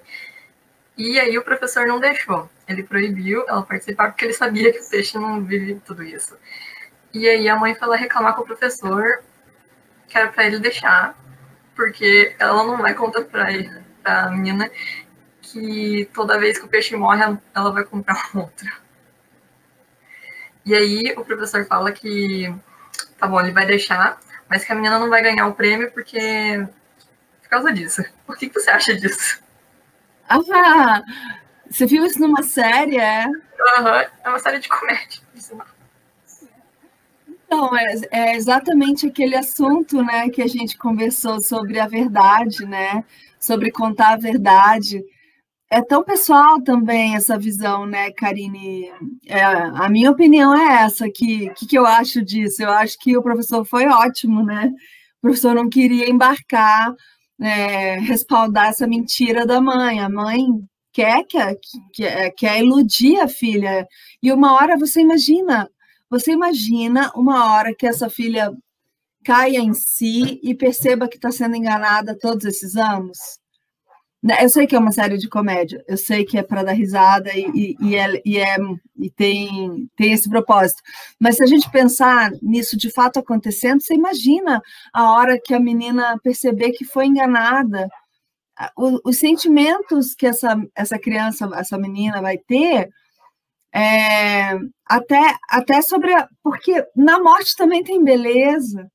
E 0.96 1.18
aí, 1.18 1.36
o 1.38 1.42
professor 1.44 1.86
não 1.86 1.98
deixou. 1.98 2.48
Ele 2.68 2.82
proibiu 2.82 3.44
ela 3.48 3.62
participar, 3.62 4.10
porque 4.10 4.24
ele 4.26 4.34
sabia 4.34 4.72
que 4.72 4.80
o 4.80 4.88
peixe 4.88 5.18
não 5.18 5.42
vive 5.42 5.80
tudo 5.86 6.02
isso. 6.02 6.36
E 7.12 7.28
aí, 7.28 7.48
a 7.48 7.56
mãe 7.56 7.74
foi 7.74 7.88
lá 7.88 7.96
reclamar 7.96 8.34
com 8.34 8.42
o 8.42 8.46
professor 8.46 9.22
que 10.08 10.16
era 10.18 10.28
pra 10.28 10.44
ele 10.44 10.58
deixar, 10.58 11.16
porque 11.74 12.34
ela 12.38 12.64
não 12.64 12.78
vai 12.78 12.94
contar 12.94 13.22
pra, 13.22 13.52
ele, 13.52 13.70
pra 14.02 14.30
menina 14.30 14.70
que 15.42 16.08
toda 16.12 16.38
vez 16.38 16.58
que 16.58 16.64
o 16.64 16.68
peixe 16.68 16.96
morre, 16.96 17.22
ela 17.54 17.70
vai 17.72 17.84
comprar 17.84 18.16
outro. 18.34 18.70
E 20.64 20.74
aí 20.74 21.14
o 21.16 21.24
professor 21.24 21.66
fala 21.66 21.92
que 21.92 22.54
tá 23.18 23.26
bom, 23.26 23.40
ele 23.40 23.52
vai 23.52 23.66
deixar, 23.66 24.18
mas 24.48 24.64
que 24.64 24.72
a 24.72 24.74
menina 24.74 24.98
não 24.98 25.10
vai 25.10 25.22
ganhar 25.22 25.46
o 25.46 25.54
prêmio 25.54 25.90
porque 25.92 26.66
por 27.42 27.48
causa 27.48 27.72
disso. 27.72 28.02
O 28.26 28.32
que, 28.32 28.48
que 28.48 28.60
você 28.60 28.70
acha 28.70 28.94
disso? 28.94 29.42
Ah, 30.28 31.02
você 31.70 31.86
viu 31.86 32.04
isso 32.04 32.18
numa 32.18 32.42
série, 32.42 32.98
é? 32.98 33.26
Uhum, 33.26 33.88
é 34.24 34.28
uma 34.28 34.38
série 34.38 34.58
de 34.58 34.68
comédia, 34.68 35.20
por 35.32 35.40
sinal. 35.40 35.66
Então, 37.54 37.76
é, 37.76 37.94
é, 38.10 38.36
exatamente 38.36 39.06
aquele 39.06 39.36
assunto 39.36 40.02
né, 40.02 40.28
que 40.28 40.42
a 40.42 40.46
gente 40.48 40.76
conversou 40.76 41.40
sobre 41.40 41.78
a 41.78 41.86
verdade, 41.86 42.66
né? 42.66 43.04
Sobre 43.38 43.70
contar 43.70 44.14
a 44.14 44.16
verdade. 44.16 45.00
É 45.70 45.80
tão 45.80 46.02
pessoal 46.02 46.60
também 46.62 47.14
essa 47.14 47.38
visão, 47.38 47.86
né, 47.86 48.10
Karine? 48.10 48.90
É, 49.26 49.44
a 49.44 49.88
minha 49.88 50.10
opinião 50.10 50.52
é 50.56 50.82
essa, 50.82 51.08
que, 51.08 51.48
que, 51.50 51.66
que 51.66 51.78
eu 51.78 51.86
acho 51.86 52.24
disso? 52.24 52.62
Eu 52.62 52.70
acho 52.70 52.98
que 52.98 53.16
o 53.16 53.22
professor 53.22 53.64
foi 53.64 53.86
ótimo, 53.86 54.44
né? 54.44 54.72
O 55.18 55.22
professor 55.22 55.54
não 55.54 55.68
queria 55.68 56.10
embarcar, 56.10 56.92
é, 57.40 58.00
respaldar 58.00 58.68
essa 58.68 58.86
mentira 58.86 59.46
da 59.46 59.60
mãe. 59.60 60.00
A 60.00 60.08
mãe 60.08 60.44
quer, 60.92 61.24
quer, 61.24 61.56
quer, 61.92 62.30
quer 62.32 62.58
iludir 62.60 63.20
a 63.20 63.28
filha. 63.28 63.86
E 64.20 64.32
uma 64.32 64.54
hora 64.54 64.76
você 64.76 65.00
imagina, 65.00 65.68
você 66.10 66.32
imagina 66.32 67.10
uma 67.14 67.52
hora 67.52 67.74
que 67.74 67.86
essa 67.86 68.08
filha 68.10 68.52
caia 69.24 69.58
em 69.58 69.74
si 69.74 70.40
e 70.42 70.54
perceba 70.54 71.08
que 71.08 71.16
está 71.16 71.30
sendo 71.30 71.56
enganada 71.56 72.16
todos 72.18 72.44
esses 72.44 72.76
anos? 72.76 73.18
Né, 74.24 74.42
eu 74.42 74.48
sei 74.48 74.66
que 74.66 74.74
é 74.74 74.78
uma 74.78 74.90
série 74.90 75.18
de 75.18 75.28
comédia, 75.28 75.84
eu 75.86 75.98
sei 75.98 76.24
que 76.24 76.38
é 76.38 76.42
para 76.42 76.62
dar 76.62 76.72
risada 76.72 77.30
e, 77.34 77.76
e, 77.78 77.94
é, 77.94 78.22
e, 78.24 78.38
é, 78.38 78.56
e 78.96 79.10
tem, 79.10 79.86
tem 79.94 80.12
esse 80.14 80.30
propósito. 80.30 80.82
Mas 81.20 81.36
se 81.36 81.42
a 81.42 81.46
gente 81.46 81.70
pensar 81.70 82.32
nisso 82.40 82.74
de 82.74 82.90
fato 82.90 83.18
acontecendo, 83.18 83.82
você 83.82 83.92
imagina 83.92 84.62
a 84.94 85.12
hora 85.12 85.38
que 85.38 85.52
a 85.52 85.60
menina 85.60 86.18
perceber 86.22 86.72
que 86.72 86.86
foi 86.86 87.04
enganada, 87.04 87.86
os, 88.74 88.98
os 89.04 89.18
sentimentos 89.18 90.14
que 90.14 90.26
essa, 90.26 90.56
essa 90.74 90.98
criança, 90.98 91.50
essa 91.54 91.76
menina 91.76 92.22
vai 92.22 92.38
ter 92.38 92.88
é, 93.74 94.56
até, 94.86 95.34
até 95.50 95.82
sobre. 95.82 96.14
A, 96.14 96.28
porque 96.42 96.86
na 96.94 97.18
morte 97.20 97.56
também 97.56 97.82
tem 97.82 98.02
beleza, 98.04 98.88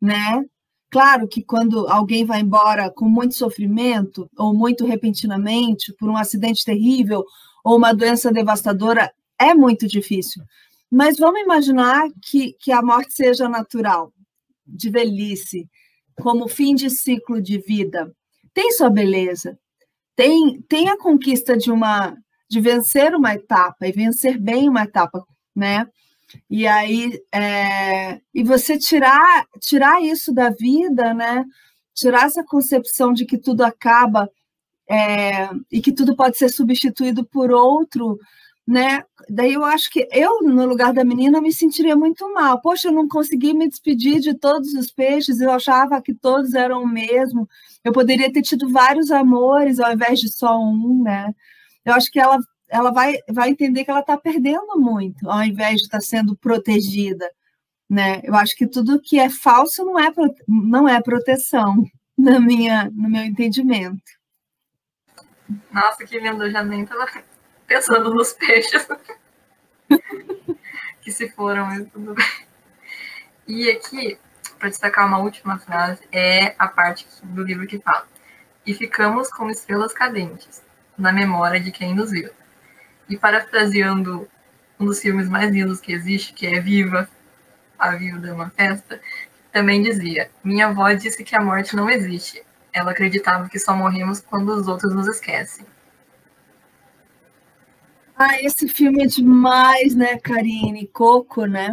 né? 0.00 0.44
Claro 0.90 1.26
que 1.28 1.42
quando 1.42 1.88
alguém 1.88 2.24
vai 2.24 2.40
embora 2.40 2.90
com 2.90 3.06
muito 3.06 3.34
sofrimento, 3.34 4.30
ou 4.38 4.54
muito 4.54 4.86
repentinamente, 4.86 5.92
por 5.98 6.08
um 6.08 6.16
acidente 6.16 6.64
terrível, 6.64 7.24
ou 7.64 7.76
uma 7.76 7.92
doença 7.92 8.32
devastadora, 8.32 9.12
é 9.38 9.52
muito 9.52 9.86
difícil. 9.88 10.42
Mas 10.90 11.18
vamos 11.18 11.40
imaginar 11.40 12.08
que, 12.22 12.54
que 12.60 12.72
a 12.72 12.80
morte 12.80 13.12
seja 13.12 13.48
natural, 13.48 14.12
de 14.66 14.88
velhice, 14.90 15.68
como 16.22 16.48
fim 16.48 16.74
de 16.74 16.88
ciclo 16.88 17.42
de 17.42 17.58
vida. 17.58 18.10
Tem 18.54 18.72
sua 18.72 18.88
beleza, 18.88 19.58
tem, 20.16 20.62
tem 20.68 20.88
a 20.88 20.96
conquista 20.96 21.56
de 21.56 21.70
uma 21.70 22.16
de 22.48 22.60
vencer 22.60 23.14
uma 23.14 23.34
etapa 23.34 23.86
e 23.86 23.92
vencer 23.92 24.38
bem 24.38 24.68
uma 24.68 24.84
etapa, 24.84 25.24
né? 25.54 25.86
E 26.50 26.66
aí, 26.66 27.20
é, 27.32 28.20
e 28.34 28.44
você 28.44 28.78
tirar, 28.78 29.46
tirar 29.60 30.02
isso 30.02 30.32
da 30.32 30.50
vida, 30.50 31.14
né? 31.14 31.44
Tirar 31.94 32.26
essa 32.26 32.44
concepção 32.44 33.12
de 33.12 33.24
que 33.24 33.38
tudo 33.38 33.62
acaba 33.62 34.30
é, 34.88 35.50
e 35.70 35.80
que 35.80 35.92
tudo 35.92 36.16
pode 36.16 36.38
ser 36.38 36.48
substituído 36.48 37.24
por 37.24 37.50
outro, 37.50 38.18
né? 38.66 39.02
Daí 39.30 39.54
eu 39.54 39.64
acho 39.64 39.90
que 39.90 40.06
eu, 40.12 40.42
no 40.42 40.66
lugar 40.66 40.92
da 40.92 41.04
menina, 41.04 41.40
me 41.40 41.52
sentiria 41.52 41.96
muito 41.96 42.32
mal. 42.34 42.60
Poxa, 42.60 42.88
eu 42.88 42.92
não 42.92 43.08
consegui 43.08 43.54
me 43.54 43.68
despedir 43.68 44.20
de 44.20 44.34
todos 44.34 44.74
os 44.74 44.90
peixes, 44.90 45.40
eu 45.40 45.50
achava 45.50 46.02
que 46.02 46.14
todos 46.14 46.54
eram 46.54 46.82
o 46.82 46.88
mesmo. 46.88 47.48
Eu 47.84 47.92
poderia 47.92 48.32
ter 48.32 48.42
tido 48.42 48.68
vários 48.70 49.10
amores 49.10 49.80
ao 49.80 49.92
invés 49.92 50.20
de 50.20 50.30
só 50.30 50.58
um, 50.58 51.02
né? 51.02 51.34
Eu 51.88 51.94
acho 51.94 52.10
que 52.10 52.20
ela, 52.20 52.38
ela 52.68 52.90
vai, 52.90 53.16
vai 53.30 53.48
entender 53.48 53.84
que 53.84 53.90
ela 53.90 54.00
está 54.00 54.16
perdendo 54.16 54.78
muito, 54.78 55.28
ao 55.28 55.42
invés 55.42 55.76
de 55.76 55.82
estar 55.84 55.98
tá 55.98 56.04
sendo 56.04 56.36
protegida. 56.36 57.28
Né? 57.88 58.20
Eu 58.22 58.34
acho 58.34 58.54
que 58.54 58.66
tudo 58.66 59.00
que 59.00 59.18
é 59.18 59.30
falso 59.30 59.84
não 59.84 59.98
é, 59.98 60.12
não 60.46 60.86
é 60.88 61.00
proteção, 61.00 61.82
na 62.16 62.38
minha, 62.38 62.90
no 62.90 63.08
meu 63.08 63.22
entendimento. 63.22 64.18
Nossa, 65.72 66.04
que 66.04 66.18
lindo, 66.18 66.44
eu 66.44 66.50
já 66.50 66.62
nem 66.62 66.82
estava 66.82 67.06
pensando 67.66 68.12
nos 68.12 68.34
peixes 68.34 68.86
que 71.00 71.10
se 71.10 71.30
foram, 71.30 71.64
mas 71.64 71.90
tudo 71.90 72.14
bem. 72.14 72.26
E 73.46 73.70
aqui, 73.70 74.18
para 74.58 74.68
destacar 74.68 75.06
uma 75.06 75.20
última 75.20 75.58
frase, 75.58 76.02
é 76.12 76.54
a 76.58 76.68
parte 76.68 77.06
do 77.22 77.42
livro 77.42 77.66
que 77.66 77.78
fala: 77.78 78.06
E 78.66 78.74
ficamos 78.74 79.30
como 79.30 79.50
estrelas 79.50 79.94
cadentes, 79.94 80.62
na 80.98 81.12
memória 81.12 81.60
de 81.60 81.70
quem 81.70 81.94
nos 81.94 82.10
viu. 82.10 82.30
E 83.08 83.16
parafraseando 83.16 84.28
um 84.78 84.84
dos 84.84 85.00
filmes 85.00 85.28
mais 85.28 85.50
lindos 85.50 85.80
que 85.80 85.92
existe, 85.92 86.32
que 86.32 86.46
é 86.46 86.60
Viva, 86.60 87.08
a 87.78 87.94
Vida 87.94 88.28
é 88.28 88.32
uma 88.32 88.50
Festa, 88.50 89.00
também 89.52 89.82
dizia: 89.82 90.30
Minha 90.42 90.66
avó 90.66 90.90
disse 90.92 91.24
que 91.24 91.36
a 91.36 91.40
morte 91.40 91.74
não 91.74 91.88
existe. 91.88 92.42
Ela 92.72 92.90
acreditava 92.90 93.48
que 93.48 93.58
só 93.58 93.74
morremos 93.74 94.20
quando 94.20 94.50
os 94.50 94.68
outros 94.68 94.94
nos 94.94 95.08
esquecem. 95.08 95.64
Ah, 98.14 98.42
esse 98.42 98.68
filme 98.68 99.04
é 99.04 99.06
demais, 99.06 99.94
né, 99.94 100.18
Karine? 100.18 100.88
Coco, 100.88 101.46
né? 101.46 101.70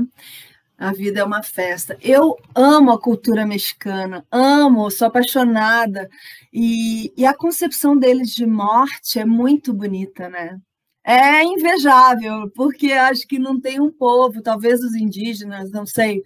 A 0.77 0.91
vida 0.91 1.21
é 1.21 1.23
uma 1.23 1.41
festa. 1.41 1.97
Eu 2.01 2.35
amo 2.53 2.91
a 2.91 3.01
cultura 3.01 3.45
mexicana, 3.45 4.25
amo, 4.31 4.89
sou 4.91 5.07
apaixonada. 5.07 6.09
E, 6.53 7.13
e 7.17 7.25
a 7.25 7.33
concepção 7.33 7.97
deles 7.97 8.31
de 8.31 8.45
morte 8.45 9.19
é 9.19 9.25
muito 9.25 9.73
bonita, 9.73 10.29
né? 10.29 10.57
É 11.03 11.43
invejável, 11.43 12.49
porque 12.55 12.91
acho 12.91 13.27
que 13.27 13.37
não 13.37 13.59
tem 13.61 13.79
um 13.79 13.91
povo, 13.91 14.41
talvez 14.41 14.81
os 14.81 14.95
indígenas, 14.95 15.71
não 15.71 15.85
sei, 15.85 16.23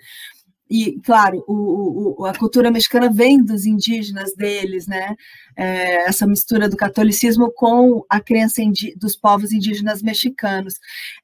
e 0.69 0.99
claro, 1.01 1.43
o, 1.47 2.21
o, 2.21 2.25
a 2.25 2.37
cultura 2.37 2.69
mexicana 2.69 3.11
vem 3.11 3.43
dos 3.43 3.65
indígenas 3.65 4.35
deles, 4.35 4.85
né? 4.85 5.15
É, 5.57 6.07
essa 6.07 6.27
mistura 6.27 6.69
do 6.69 6.77
catolicismo 6.77 7.51
com 7.51 8.05
a 8.07 8.19
crença 8.19 8.61
dos 8.95 9.15
povos 9.15 9.51
indígenas 9.51 10.03
mexicanos. 10.03 10.75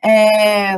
É, 0.04 0.78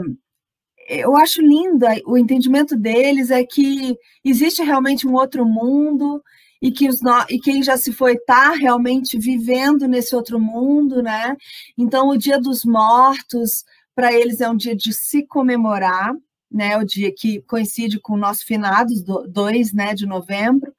eu 0.88 1.16
acho 1.18 1.42
lindo 1.42 1.86
o 2.06 2.18
entendimento 2.18 2.76
deles 2.78 3.30
é 3.30 3.44
que 3.44 3.98
existe 4.24 4.64
realmente 4.64 5.06
um 5.06 5.14
outro 5.14 5.46
mundo 5.46 6.24
e 6.62 6.72
que 6.72 6.88
os 6.88 7.00
e 7.30 7.40
quem 7.40 7.62
já 7.62 7.78
se 7.78 7.92
foi 7.92 8.14
está 8.14 8.52
realmente 8.52 9.20
vivendo 9.20 9.88
nesse 9.88 10.16
outro 10.16 10.40
mundo, 10.40 11.04
né? 11.04 11.36
Então 11.78 12.10
o 12.10 12.18
Dia 12.18 12.40
dos 12.40 12.64
Mortos 12.64 13.64
para 13.94 14.14
eles 14.14 14.42
é 14.42 14.50
um 14.50 14.56
dia 14.56 14.76
de 14.76 14.94
se 14.94 15.24
comemorar, 15.24 16.14
né? 16.52 16.78
O 16.78 16.86
dia 16.86 17.14
que 17.14 17.42
coincide 17.42 18.00
com 18.00 18.14
o 18.14 18.18
nosso 18.18 18.46
finados 18.46 19.04
2, 19.04 19.74
né, 19.74 19.94
de 19.94 20.06
novembro. 20.06 20.74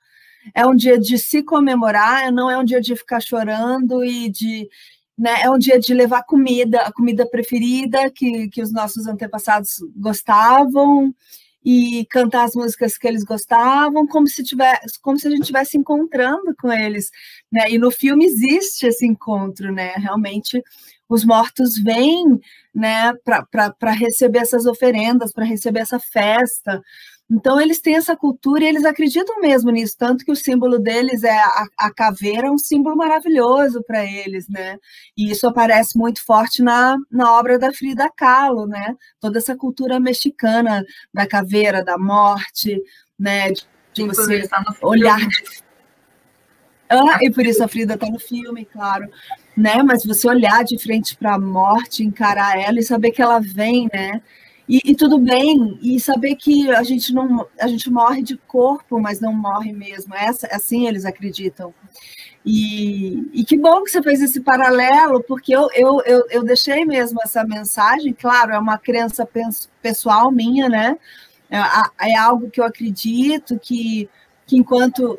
É 0.54 0.66
um 0.66 0.74
dia 0.74 0.98
de 0.98 1.18
se 1.18 1.42
comemorar, 1.42 2.32
não 2.32 2.50
é 2.50 2.56
um 2.56 2.64
dia 2.64 2.80
de 2.80 2.96
ficar 2.96 3.20
chorando 3.20 4.04
e 4.04 4.30
de 4.30 4.68
né, 5.18 5.42
é 5.42 5.50
um 5.50 5.58
dia 5.58 5.78
de 5.78 5.92
levar 5.92 6.22
comida, 6.22 6.82
a 6.82 6.92
comida 6.92 7.28
preferida 7.28 8.10
que, 8.10 8.48
que 8.48 8.62
os 8.62 8.72
nossos 8.72 9.06
antepassados 9.06 9.78
gostavam, 9.96 11.12
e 11.64 12.06
cantar 12.06 12.44
as 12.44 12.54
músicas 12.54 12.96
que 12.96 13.06
eles 13.06 13.24
gostavam, 13.24 14.06
como 14.06 14.26
se 14.26 14.42
tivesse, 14.42 14.98
como 15.02 15.18
se 15.18 15.26
a 15.26 15.30
gente 15.30 15.42
estivesse 15.42 15.76
encontrando 15.76 16.54
com 16.58 16.72
eles, 16.72 17.10
né? 17.50 17.70
E 17.70 17.78
no 17.78 17.90
filme 17.90 18.24
existe 18.24 18.86
esse 18.86 19.06
encontro, 19.06 19.72
né? 19.72 19.94
Realmente 19.96 20.62
os 21.08 21.24
mortos 21.24 21.78
vêm, 21.82 22.38
né, 22.74 23.14
para 23.24 23.90
receber 23.92 24.40
essas 24.40 24.66
oferendas, 24.66 25.32
para 25.32 25.44
receber 25.44 25.80
essa 25.80 25.98
festa. 25.98 26.82
Então, 27.30 27.60
eles 27.60 27.80
têm 27.80 27.96
essa 27.96 28.16
cultura 28.16 28.64
e 28.64 28.68
eles 28.68 28.86
acreditam 28.86 29.38
mesmo 29.40 29.70
nisso, 29.70 29.94
tanto 29.98 30.24
que 30.24 30.32
o 30.32 30.36
símbolo 30.36 30.78
deles 30.78 31.24
é 31.24 31.38
a, 31.38 31.66
a 31.78 31.92
caveira, 31.92 32.48
é 32.48 32.50
um 32.50 32.56
símbolo 32.56 32.96
maravilhoso 32.96 33.82
para 33.86 34.04
eles, 34.04 34.48
né? 34.48 34.78
E 35.16 35.30
isso 35.30 35.46
aparece 35.46 35.98
muito 35.98 36.24
forte 36.24 36.62
na, 36.62 36.96
na 37.10 37.38
obra 37.38 37.58
da 37.58 37.70
Frida 37.72 38.10
Kahlo, 38.16 38.66
né? 38.66 38.96
Toda 39.20 39.38
essa 39.38 39.54
cultura 39.54 40.00
mexicana 40.00 40.82
da 41.12 41.26
caveira, 41.26 41.84
da 41.84 41.98
morte, 41.98 42.82
né? 43.18 43.50
De, 43.52 43.66
de 43.92 44.04
você 44.04 44.48
tá 44.48 44.64
olhar. 44.82 45.20
Ah, 46.88 47.18
e 47.20 47.30
por 47.30 47.44
isso 47.44 47.62
a 47.62 47.68
Frida 47.68 47.94
está 47.94 48.06
no 48.08 48.18
filme, 48.18 48.64
claro. 48.64 49.08
Né? 49.56 49.82
Mas 49.82 50.04
você 50.04 50.28
olhar 50.28 50.64
de 50.64 50.78
frente 50.78 51.16
para 51.16 51.34
a 51.34 51.38
morte, 51.38 52.02
encarar 52.02 52.58
ela 52.58 52.78
e 52.78 52.82
saber 52.82 53.10
que 53.10 53.20
ela 53.20 53.40
vem, 53.40 53.88
né? 53.92 54.22
E, 54.68 54.82
e, 54.84 54.94
tudo 54.94 55.18
bem, 55.18 55.78
e 55.80 55.98
saber 55.98 56.36
que 56.36 56.70
a 56.70 56.82
gente 56.82 57.12
não 57.14 57.46
a 57.58 57.66
gente 57.66 57.90
morre 57.90 58.22
de 58.22 58.36
corpo, 58.36 59.00
mas 59.00 59.18
não 59.18 59.32
morre 59.32 59.72
mesmo. 59.72 60.14
Essa, 60.14 60.46
assim 60.48 60.86
eles 60.86 61.06
acreditam. 61.06 61.72
E, 62.44 63.28
e 63.32 63.44
que 63.44 63.56
bom 63.56 63.82
que 63.82 63.90
você 63.90 64.02
fez 64.02 64.20
esse 64.20 64.40
paralelo, 64.40 65.22
porque 65.22 65.54
eu, 65.54 65.68
eu, 65.74 66.02
eu, 66.04 66.24
eu 66.30 66.44
deixei 66.44 66.84
mesmo 66.84 67.18
essa 67.22 67.44
mensagem, 67.44 68.12
claro, 68.12 68.52
é 68.52 68.58
uma 68.58 68.78
crença 68.78 69.28
pessoal 69.82 70.30
minha, 70.30 70.68
né? 70.68 70.98
É, 71.50 72.10
é 72.10 72.16
algo 72.16 72.50
que 72.50 72.60
eu 72.60 72.64
acredito 72.64 73.58
que, 73.58 74.08
que 74.46 74.56
enquanto 74.56 75.18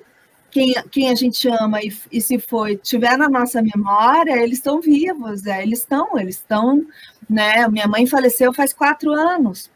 quem, 0.52 0.74
quem 0.92 1.10
a 1.10 1.16
gente 1.16 1.48
ama 1.48 1.82
e, 1.82 1.94
e 2.12 2.22
se 2.22 2.40
foi 2.40 2.76
tiver 2.78 3.18
na 3.18 3.30
nossa 3.30 3.62
memória, 3.62 4.42
eles 4.42 4.58
estão 4.58 4.82
vivos, 4.82 5.46
é, 5.46 5.62
eles 5.64 5.80
estão, 5.80 6.18
eles 6.18 6.36
estão, 6.36 6.86
né? 7.30 7.68
Minha 7.68 7.88
mãe 7.88 8.06
faleceu 8.06 8.54
faz 8.54 8.74
quatro 8.74 9.12
anos 9.12 9.70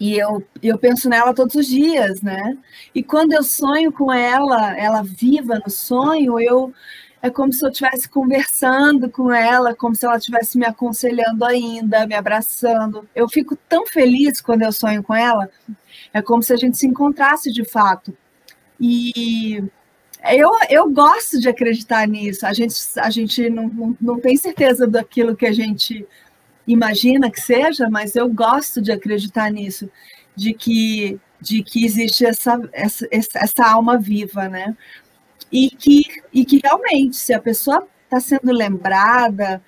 e 0.00 0.18
eu, 0.18 0.42
eu 0.62 0.78
penso 0.78 1.10
nela 1.10 1.34
todos 1.34 1.54
os 1.54 1.66
dias, 1.66 2.22
né? 2.22 2.56
E 2.94 3.02
quando 3.02 3.32
eu 3.32 3.42
sonho 3.42 3.92
com 3.92 4.10
ela, 4.10 4.74
ela 4.78 5.02
viva 5.02 5.60
no 5.64 5.70
sonho, 5.70 6.40
eu 6.40 6.72
é 7.22 7.28
como 7.28 7.52
se 7.52 7.62
eu 7.62 7.68
estivesse 7.68 8.08
conversando 8.08 9.10
com 9.10 9.30
ela, 9.30 9.74
como 9.74 9.94
se 9.94 10.06
ela 10.06 10.16
estivesse 10.16 10.56
me 10.56 10.64
aconselhando 10.64 11.44
ainda, 11.44 12.06
me 12.06 12.14
abraçando. 12.14 13.06
Eu 13.14 13.28
fico 13.28 13.54
tão 13.68 13.86
feliz 13.86 14.40
quando 14.40 14.62
eu 14.62 14.72
sonho 14.72 15.02
com 15.02 15.14
ela, 15.14 15.50
é 16.14 16.22
como 16.22 16.42
se 16.42 16.52
a 16.54 16.56
gente 16.56 16.78
se 16.78 16.86
encontrasse 16.86 17.52
de 17.52 17.62
fato. 17.62 18.16
E 18.80 19.62
eu, 20.32 20.50
eu 20.68 20.90
gosto 20.90 21.38
de 21.38 21.48
acreditar 21.48 22.06
nisso. 22.08 22.46
A 22.46 22.52
gente, 22.52 22.74
a 22.96 23.10
gente 23.10 23.50
não, 23.50 23.68
não, 23.68 23.96
não 24.00 24.20
tem 24.20 24.36
certeza 24.36 24.86
daquilo 24.86 25.36
que 25.36 25.46
a 25.46 25.52
gente 25.52 26.06
imagina 26.66 27.30
que 27.30 27.40
seja, 27.40 27.88
mas 27.90 28.16
eu 28.16 28.28
gosto 28.28 28.80
de 28.80 28.92
acreditar 28.92 29.50
nisso, 29.50 29.90
de 30.36 30.54
que, 30.54 31.18
de 31.40 31.62
que 31.62 31.84
existe 31.84 32.24
essa, 32.24 32.60
essa, 32.72 33.06
essa 33.10 33.66
alma 33.66 33.98
viva, 33.98 34.48
né? 34.48 34.76
E 35.50 35.70
que, 35.70 36.02
e 36.32 36.44
que 36.44 36.60
realmente, 36.62 37.16
se 37.16 37.32
a 37.32 37.40
pessoa 37.40 37.86
está 38.04 38.20
sendo 38.20 38.52
lembrada, 38.52 39.62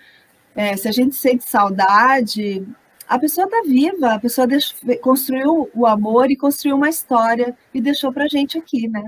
é, 0.54 0.76
se 0.76 0.88
a 0.88 0.92
gente 0.92 1.14
sente 1.16 1.44
saudade, 1.44 2.64
a 3.12 3.18
pessoa 3.18 3.44
está 3.44 3.60
viva, 3.62 4.14
a 4.14 4.18
pessoa 4.18 4.46
deixou, 4.46 4.74
construiu 5.02 5.70
o 5.74 5.86
amor 5.86 6.30
e 6.30 6.36
construiu 6.36 6.76
uma 6.76 6.88
história 6.88 7.54
e 7.74 7.78
deixou 7.78 8.10
para 8.10 8.26
gente 8.26 8.56
aqui, 8.56 8.88
né? 8.88 9.04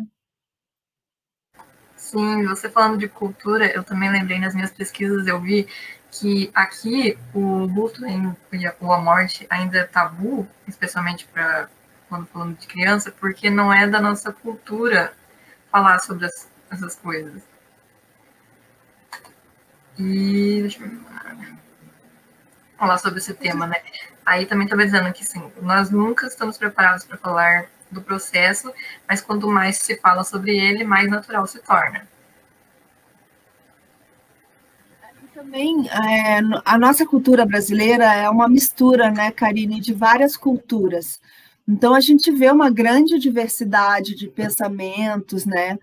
Sim, 1.96 2.44
você 2.44 2.68
falando 2.68 2.98
de 2.98 3.08
cultura, 3.08 3.66
eu 3.66 3.82
também 3.82 4.10
lembrei 4.10 4.38
nas 4.38 4.54
minhas 4.54 4.70
pesquisas, 4.70 5.26
eu 5.26 5.40
vi 5.40 5.66
que 6.10 6.50
aqui 6.54 7.16
o 7.32 7.64
luto 7.64 8.02
ou 8.78 8.92
a 8.92 9.00
morte 9.00 9.46
ainda 9.48 9.78
é 9.78 9.84
tabu, 9.84 10.46
especialmente 10.68 11.26
para 11.26 11.70
quando 12.06 12.26
falando 12.26 12.58
de 12.58 12.66
criança, 12.66 13.10
porque 13.10 13.48
não 13.48 13.72
é 13.72 13.88
da 13.88 14.02
nossa 14.02 14.30
cultura 14.30 15.14
falar 15.72 15.98
sobre 16.00 16.26
as, 16.26 16.46
essas 16.70 16.94
coisas. 16.96 17.42
E 19.98 20.60
deixa 20.60 20.82
eu 20.82 20.90
ver 20.90 21.63
falar 22.76 22.98
sobre 22.98 23.18
esse 23.18 23.34
tema, 23.34 23.66
né? 23.66 23.76
Aí 24.24 24.46
também 24.46 24.64
estava 24.64 24.84
dizendo 24.84 25.12
que 25.12 25.24
sim, 25.24 25.42
nós 25.60 25.90
nunca 25.90 26.26
estamos 26.26 26.56
preparados 26.56 27.04
para 27.04 27.16
falar 27.18 27.66
do 27.90 28.00
processo, 28.02 28.72
mas 29.08 29.20
quanto 29.20 29.48
mais 29.48 29.76
se 29.76 29.96
fala 29.96 30.24
sobre 30.24 30.56
ele, 30.56 30.84
mais 30.84 31.08
natural 31.08 31.46
se 31.46 31.60
torna. 31.60 32.06
Também 35.34 35.88
é, 35.88 36.38
a 36.64 36.78
nossa 36.78 37.04
cultura 37.04 37.44
brasileira 37.44 38.04
é 38.04 38.30
uma 38.30 38.48
mistura, 38.48 39.10
né, 39.10 39.30
Karine, 39.30 39.80
de 39.80 39.92
várias 39.92 40.36
culturas. 40.36 41.20
Então 41.66 41.94
a 41.94 42.00
gente 42.00 42.30
vê 42.30 42.50
uma 42.50 42.70
grande 42.70 43.18
diversidade 43.18 44.14
de 44.14 44.28
pensamentos, 44.28 45.44
né? 45.44 45.78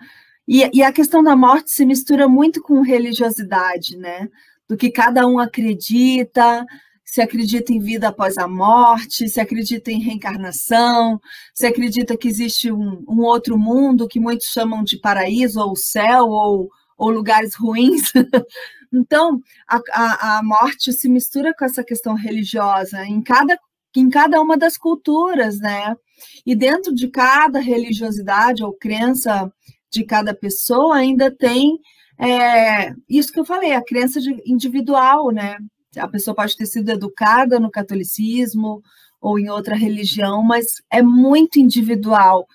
E, 0.48 0.70
e 0.74 0.84
a 0.84 0.92
questão 0.92 1.24
da 1.24 1.36
morte 1.36 1.72
se 1.72 1.86
mistura 1.86 2.28
muito 2.28 2.62
com 2.62 2.82
religiosidade, 2.82 3.98
né? 3.98 4.30
Do 4.72 4.78
que 4.78 4.90
cada 4.90 5.28
um 5.28 5.38
acredita, 5.38 6.66
se 7.04 7.22
acredita 7.22 7.74
em 7.74 7.80
vida 7.82 8.08
após 8.08 8.38
a 8.38 8.48
morte, 8.48 9.28
se 9.28 9.38
acredita 9.38 9.92
em 9.92 10.00
reencarnação, 10.00 11.20
se 11.54 11.66
acredita 11.66 12.16
que 12.16 12.30
existe 12.30 12.72
um, 12.72 13.04
um 13.06 13.20
outro 13.20 13.60
mundo 13.60 14.08
que 14.08 14.18
muitos 14.18 14.48
chamam 14.48 14.82
de 14.82 14.98
paraíso 14.98 15.60
ou 15.60 15.76
céu 15.76 16.24
ou, 16.28 16.70
ou 16.98 17.10
lugares 17.10 17.54
ruins. 17.54 18.14
então, 18.94 19.42
a, 19.68 19.82
a, 19.92 20.38
a, 20.38 20.42
morte 20.44 20.94
se 20.94 21.10
mistura 21.10 21.54
com 21.54 21.66
essa 21.66 21.84
questão 21.84 22.14
religiosa 22.14 23.06
em 23.06 23.22
cada, 23.22 23.60
em 23.94 24.10
cada 24.10 24.40
uma 24.40 24.58
das 24.58 24.78
culturas, 24.78 25.60
né? 25.60 25.98
E 26.46 26.56
dentro 26.56 26.96
de 26.96 27.10
cada 27.10 27.60
religiosidade 27.60 28.64
ou 28.64 28.72
crença 28.72 29.52
de 29.92 30.06
cada 30.06 30.34
pessoa 30.34 30.96
ainda 30.96 31.30
tem 31.30 31.78
é, 32.22 32.94
isso 33.10 33.34
que 33.34 33.40
eu 33.40 33.46
falei, 33.46 33.74
a 33.74 33.84
crença 33.84 34.20
individual, 34.46 35.32
né? 35.32 35.58
A 35.98 36.08
pessoa 36.08 36.36
pode 36.36 36.56
ter 36.56 36.68
sido 36.68 36.90
educada 36.90 37.60
no 37.60 37.72
catolicismo 37.72 38.84
ou 39.20 39.40
em 39.40 39.50
outra 39.50 39.76
religião, 39.76 40.44
mas 40.44 40.68
é 40.92 41.02
muito 41.02 41.60
individual 41.60 42.48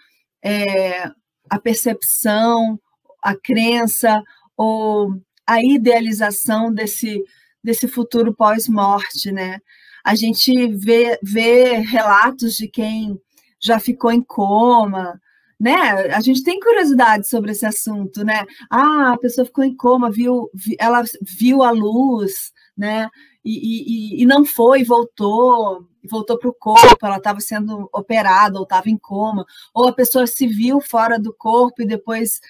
é, 0.42 1.11
a 1.50 1.59
percepção, 1.59 2.79
a 3.22 3.35
crença 3.35 4.22
ou 4.57 5.20
a 5.44 5.61
idealização 5.61 6.72
desse, 6.72 7.22
desse 7.62 7.88
futuro 7.88 8.33
pós-morte, 8.35 9.33
né? 9.33 9.59
A 10.05 10.14
gente 10.14 10.68
vê, 10.68 11.18
vê 11.20 11.79
relatos 11.79 12.55
de 12.55 12.68
quem 12.68 13.20
já 13.61 13.81
ficou 13.81 14.12
em 14.12 14.22
coma, 14.22 15.20
né? 15.59 15.75
A 16.14 16.21
gente 16.21 16.42
tem 16.42 16.61
curiosidade 16.61 17.29
sobre 17.29 17.53
esse 17.53 17.64
assunto, 17.64 18.25
né? 18.25 18.45
Ah, 18.71 19.12
a 19.14 19.19
pessoa 19.19 19.47
ficou 19.47 19.64
em 19.64 19.75
coma, 19.75 20.11
viu, 20.11 20.51
ela 20.79 21.03
viu 21.23 21.62
a 21.62 21.71
luz, 21.71 22.53
né? 22.77 23.09
E, 23.45 24.19
e, 24.19 24.23
e 24.23 24.27
não 24.27 24.45
foi, 24.45 24.85
voltou, 24.85 25.87
voltou 26.11 26.38
para 26.38 26.51
o 26.51 26.55
corpo, 26.55 27.07
ela 27.07 27.16
estava 27.16 27.40
sendo 27.40 27.88
operada 27.92 28.59
ou 28.59 28.64
estava 28.64 28.90
em 28.90 28.99
coma, 28.99 29.47
ou 29.73 29.88
a 29.88 29.92
pessoa 29.92 30.27
se 30.27 30.47
viu 30.47 30.81
fora 30.81 31.19
do 31.19 31.33
corpo 31.33 31.83
e 31.83 31.87
depois 31.87 32.40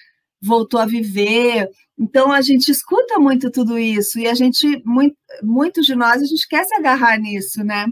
voltou 0.41 0.79
a 0.79 0.85
viver. 0.85 1.69
Então 1.97 2.31
a 2.31 2.41
gente 2.41 2.69
escuta 2.71 3.19
muito 3.19 3.51
tudo 3.51 3.77
isso 3.77 4.19
e 4.19 4.27
a 4.27 4.33
gente, 4.33 4.81
muito, 4.85 5.15
muitos 5.43 5.85
de 5.85 5.95
nós, 5.95 6.21
a 6.21 6.25
gente 6.25 6.47
quer 6.47 6.65
se 6.65 6.75
agarrar 6.75 7.17
nisso, 7.17 7.63
né? 7.63 7.85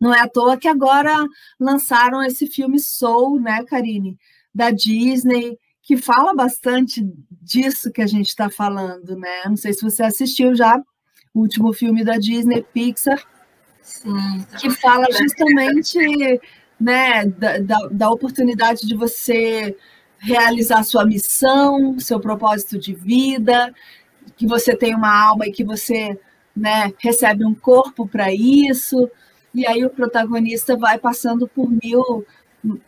Não 0.00 0.14
é 0.14 0.20
à 0.20 0.28
toa 0.28 0.56
que 0.56 0.68
agora 0.68 1.26
lançaram 1.58 2.22
esse 2.22 2.46
filme 2.46 2.78
Soul, 2.78 3.40
né, 3.40 3.64
Karine, 3.64 4.16
da 4.54 4.70
Disney, 4.70 5.58
que 5.82 5.96
fala 5.96 6.34
bastante 6.34 7.02
disso 7.30 7.90
que 7.90 8.02
a 8.02 8.06
gente 8.06 8.28
está 8.28 8.50
falando, 8.50 9.16
né? 9.16 9.42
Não 9.46 9.56
sei 9.56 9.72
se 9.72 9.82
você 9.82 10.02
assistiu 10.02 10.54
já 10.54 10.76
o 11.34 11.40
último 11.40 11.72
filme 11.72 12.04
da 12.04 12.18
Disney, 12.18 12.62
Pixar, 12.62 13.22
Sim. 13.82 14.44
que 14.58 14.70
fala 14.70 15.06
justamente 15.10 15.98
né, 16.78 17.26
da, 17.26 17.58
da, 17.58 17.78
da 17.90 18.10
oportunidade 18.10 18.86
de 18.86 18.94
você 18.94 19.76
realizar 20.18 20.82
sua 20.82 21.04
missão, 21.04 21.98
seu 21.98 22.20
propósito 22.20 22.78
de 22.78 22.94
vida, 22.94 23.72
que 24.36 24.46
você 24.46 24.76
tem 24.76 24.94
uma 24.94 25.28
alma 25.28 25.46
e 25.46 25.52
que 25.52 25.64
você 25.64 26.18
né, 26.54 26.92
recebe 26.98 27.44
um 27.44 27.54
corpo 27.54 28.06
para 28.06 28.32
isso, 28.32 29.10
e 29.54 29.66
aí 29.66 29.84
o 29.84 29.90
protagonista 29.90 30.76
vai 30.76 30.98
passando 30.98 31.48
por 31.48 31.70
mil, 31.70 32.24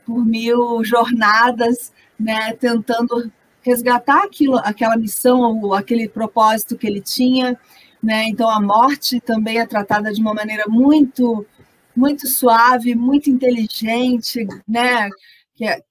por 0.05 0.25
mil 0.25 0.85
jornadas, 0.85 1.93
né, 2.19 2.53
tentando 2.55 3.31
resgatar 3.63 4.25
aquilo, 4.25 4.59
aquela 4.59 4.97
missão 4.97 5.61
ou 5.63 5.75
aquele 5.75 6.09
propósito 6.09 6.77
que 6.77 6.87
ele 6.87 7.01
tinha, 7.01 7.59
né? 8.03 8.25
Então 8.25 8.49
a 8.49 8.61
morte 8.61 9.21
também 9.21 9.59
é 9.59 9.67
tratada 9.67 10.13
de 10.13 10.21
uma 10.21 10.33
maneira 10.33 10.65
muito 10.69 11.47
muito 11.95 12.27
suave, 12.29 12.95
muito 12.95 13.29
inteligente, 13.29 14.47
né? 14.67 15.09
Que 15.55 15.67
é, 15.67 15.83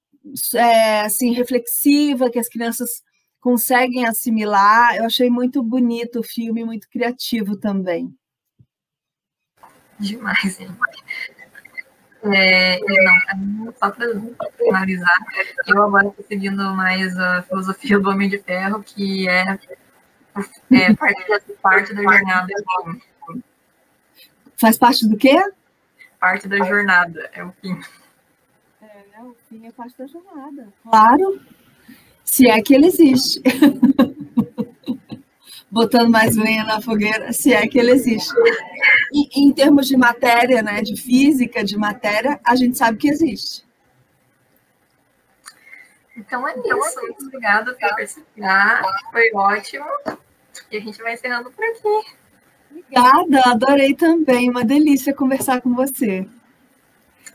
é 0.56 1.02
assim 1.02 1.34
reflexiva, 1.34 2.30
que 2.32 2.40
as 2.40 2.50
crianças 2.50 3.04
conseguem 3.40 4.06
assimilar. 4.06 4.96
Eu 4.96 5.06
achei 5.06 5.30
muito 5.30 5.62
bonito 5.62 6.20
o 6.20 6.24
filme, 6.24 6.66
muito 6.66 6.90
criativo 6.90 7.58
também. 7.58 8.14
Demais, 10.00 10.60
hein? 10.60 10.70
É, 12.22 12.80
não, 13.38 13.74
só 13.80 13.92
para 13.92 14.08
finalizar, 14.58 15.18
eu 15.68 15.84
agora 15.84 16.08
estou 16.08 16.26
seguindo 16.26 16.64
mais 16.74 17.18
a 17.18 17.44
filosofia 17.44 17.98
do 17.98 18.10
Homem 18.10 18.28
de 18.28 18.38
Ferro, 18.40 18.84
que 18.84 19.28
é, 19.30 19.58
é 20.72 20.94
parte, 20.96 21.26
parte 21.62 21.94
da 21.94 22.02
jornada. 22.02 22.54
Faz 24.58 24.78
parte 24.78 25.08
do 25.08 25.16
quê? 25.16 25.38
Parte 26.20 26.50
da 26.50 26.58
jornada, 26.58 27.30
é 27.34 27.44
o 27.44 27.54
fim. 27.62 27.80
É, 28.82 28.86
né? 28.86 29.24
O 29.24 29.36
fim 29.48 29.66
é 29.66 29.72
parte 29.72 29.98
da 29.98 30.06
jornada. 30.06 30.68
Claro, 30.84 31.42
se 32.26 32.50
é 32.50 32.62
que 32.62 32.76
ele 32.76 32.88
existe. 32.88 33.42
Botando 35.72 36.10
mais 36.10 36.36
lenha 36.36 36.64
na 36.64 36.82
fogueira, 36.82 37.32
se 37.32 37.54
é 37.54 37.68
que 37.68 37.78
ele 37.78 37.92
existe. 37.92 38.34
E, 39.14 39.30
em 39.40 39.52
termos 39.54 39.88
de 39.88 39.96
matéria, 39.96 40.64
né, 40.64 40.82
de 40.82 41.00
física, 41.00 41.64
de 41.64 41.78
matéria, 41.78 42.40
a 42.44 42.56
gente 42.56 42.78
sabe 42.78 42.98
que 42.98 43.08
existe. 43.08 43.64
Então 46.18 46.48
é 46.48 46.54
isso. 46.54 47.02
Muito 47.02 47.26
obrigada 47.28 47.74
por 47.74 47.80
participar. 47.80 48.82
Foi 49.12 49.32
ótimo. 49.34 49.86
E 50.72 50.78
a 50.78 50.80
gente 50.82 51.02
vai 51.02 51.14
encerrando 51.14 51.52
por 51.52 51.64
aqui. 51.64 52.10
Obrigada, 52.72 53.42
adorei 53.46 53.96
também. 53.96 54.50
Uma 54.50 54.66
delícia 54.66 55.14
conversar 55.14 55.62
com 55.62 55.74
você. 55.74 56.28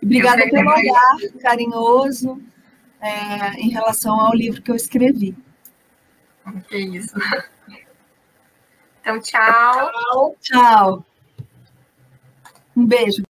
Obrigada 0.03 0.49
pelo 0.51 0.71
olhar 0.71 1.17
carinhoso 1.41 2.41
é, 3.01 3.55
em 3.61 3.71
relação 3.71 4.21
ao 4.21 4.35
livro 4.35 4.61
que 4.61 4.71
eu 4.71 4.77
escrevi. 4.77 5.37
Que 6.69 6.77
isso. 6.77 7.15
Então, 9.05 9.21
tchau. 9.21 9.93
Tchau. 9.93 10.37
Tchau. 10.41 11.05
Um 12.75 12.87
beijo. 12.87 13.23